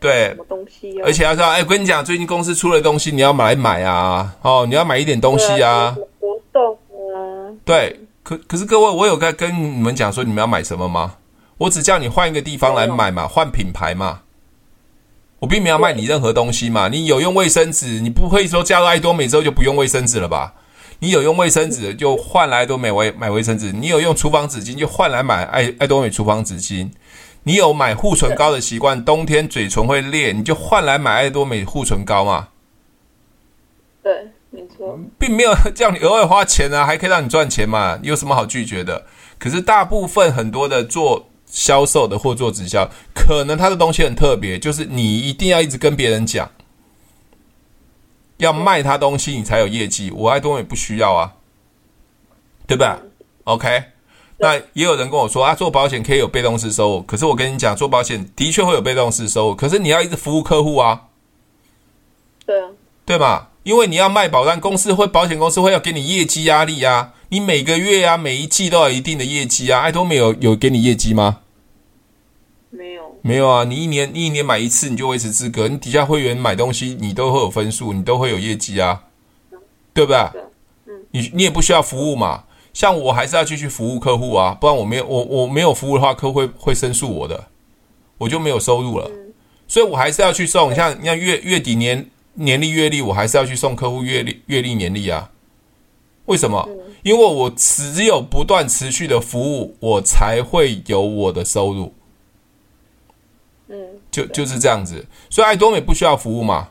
[0.01, 1.03] 对，什么东西、啊？
[1.05, 5.95] 而且他说，哎，我跟你讲，最近公司出了东西，你要买买啊，哦，你要买一点东西啊。
[6.19, 6.73] 活动
[7.13, 7.53] 啊。
[7.63, 11.15] 对，可可是各位，我有在跟你们讲说你们要买什么吗？
[11.57, 14.21] 我只叫你换一个地方来买嘛，换品牌嘛。
[15.39, 20.53] 我并没有卖你任何东西嘛，你有用卫生纸，你不会说加入爱多美之后就不用卫生纸了吧？
[20.99, 26.89] 你有用卫生纸就换来爱多美买买卫生纸，你有用厨房纸巾就换来买爱爱多美厨房纸巾，
[27.43, 32.49] 你有买护唇膏的习惯，冬天嘴唇会裂，你就换来买爱多美护唇膏嘛。
[34.03, 39.05] 对，没错，并没有叫你额外花钱啊，还可以让你赚钱嘛，有什么好拒绝的？
[39.37, 41.28] 可是大部分很多的做。
[41.49, 46.49] 销售的或做直销，可能他的东西很特别，就是你一定要一直跟别人讲，
[48.37, 50.11] 要卖他东西，你才有业绩。
[50.11, 51.33] 我爱多美不需要啊，
[52.67, 53.01] 对吧
[53.45, 53.83] ？OK，
[54.37, 61.07] 那也有人跟我说啊，做保险可以有被动式收入，可是我跟你讲，做保险的确会有被动式收入，可是你要一直服务客户啊，
[62.45, 62.69] 对啊，
[63.05, 63.49] 对吧？
[63.63, 69.79] 因为你要卖保单，公司会保险公司会要给你业绩压力啊，你每个月啊每一季都有一定的业绩啊。
[69.79, 71.41] 爱多美有有给你业绩吗？
[72.71, 79.03] 没有，没有啊，你一年你一年买一次你就维持资格，你底下会员买东西你都会有分数，你都会有业绩啊，
[79.93, 80.19] 对不对？
[80.87, 87.47] 嗯，你你也不需要服务嘛，像我还是要继续服务客户啊，不然我没有我我没有服务的话，客户会会申诉我的，
[88.17, 89.09] 我就没有收入了，
[89.67, 95.29] 所以我还是要去送，像你看月月底年年历月历，我还是要去送客户月历月历年历啊，
[96.25, 96.67] 为什么？
[97.03, 101.93] 因为我只有不断持续的服务，我才会有我的收入。
[103.67, 103.77] 嗯，
[104.09, 106.69] 就就是这样子，所以爱多美不需要服务嘛？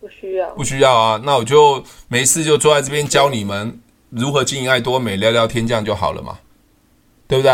[0.00, 1.20] 不需要，不需要啊。
[1.24, 3.80] 那我就没事就坐在这边教你们
[4.10, 6.38] 如何经营爱多美，聊聊天这样就好了嘛，
[7.26, 7.52] 对不对？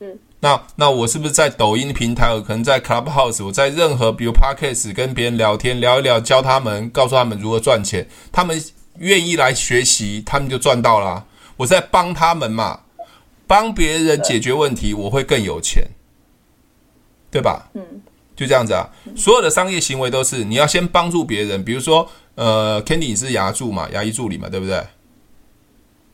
[0.00, 0.18] 嗯。
[0.40, 8.60] 那那我是不是在抖音平台，我可能在 Clubhouse，我在任何比如 Podcast 跟别人聊天聊一聊，教他们，告诉他们如何赚钱，他们
[8.98, 11.26] 愿意来学习，他们就赚到了。
[11.56, 12.80] 我在帮他们嘛，
[13.46, 15.88] 帮别人解决问题，我会更有钱。
[17.30, 17.70] 对吧？
[17.72, 17.82] 嗯，
[18.36, 18.90] 就这样子啊。
[19.16, 24.86] 所有的商业行为都是你要先帮助别人，比如说，呃，Candy 是牙助嘛，牙医助理嘛，对不对？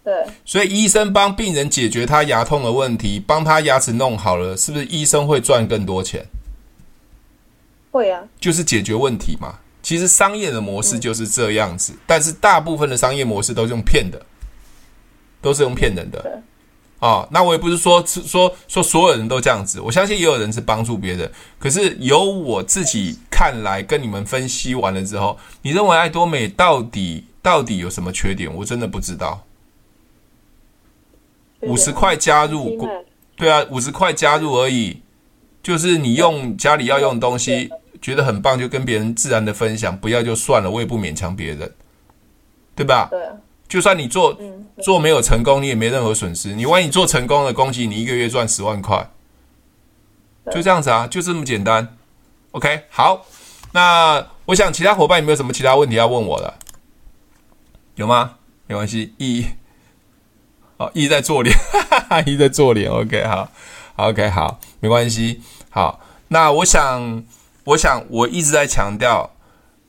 [0.05, 0.27] 对。
[0.45, 6.25] 所以医生帮病人解决他牙痛的问题，帮他牙齿弄好了，是不是医生会赚更多钱？
[7.91, 8.23] 会啊。
[8.39, 9.59] 就是解决问题嘛。
[9.89, 14.21] 其实商业的模式就是这样子，嗯，但是大部分的商业模式都是用骗的，
[15.41, 16.43] 都是用骗人的。
[16.99, 21.33] 啊、哦，那我也不是说说说所有人都这样子，我相信也有人是帮助别人。
[21.59, 28.55] 可是由我自己看来，跟你们分析完了之后，你认为爱多美到底到底有什么缺点？
[28.55, 29.43] 我真的不知道。
[31.61, 32.87] 五十块加入，
[33.37, 35.01] 对啊，五十块加入而已，
[35.63, 37.71] 就是你用家里要用的东西，
[38.01, 41.73] 觉得很棒，就跟别人自然的分享，不要就算了，我也不勉强别人，
[42.75, 43.09] 对吧？
[43.11, 43.21] 对。
[43.69, 44.35] 就算你做
[44.81, 46.55] 做没有成功，你也没任何损失。
[46.55, 49.11] 你万一做成功了，恭喜你一个月赚十万块，
[50.51, 51.97] 就这样子啊，就这么简单。
[52.53, 53.27] OK，好，
[53.73, 56.55] 那我想其他伙伴有没有什么其他问题要问我的？
[57.97, 58.37] 有吗？
[58.67, 59.45] 没关系，一，
[60.79, 61.55] 哦，一在做脸，
[61.91, 62.91] 哈哈，一在做脸。
[62.91, 63.51] OK，好
[63.97, 65.43] ，OK，好，没关系。
[65.69, 67.23] 好，那我想，
[67.69, 69.31] 我想我一直在强调，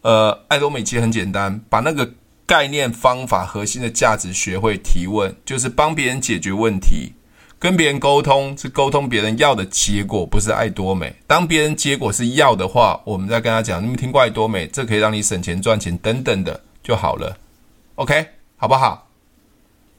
[0.01, 2.11] 呃，爱多美其实很简单，把那个。
[2.49, 7.13] 概念、方法、核心的价值，学会提问，就是帮别人解决问题，
[7.59, 11.15] 跟别人沟通是沟通别人要的结果，不是爱多美。
[11.27, 17.37] 当别人结果是要的话，我们再跟他讲，你们听过爱多美，这可以让你省钱赚钱等等的就好了。
[17.93, 18.25] OK，
[18.57, 19.07] 好不好？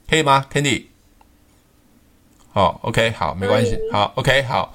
[0.09, 0.87] 可以吗，Candy？
[2.53, 3.79] 好，OK，好，没关系。
[3.93, 4.75] 好，OK，好。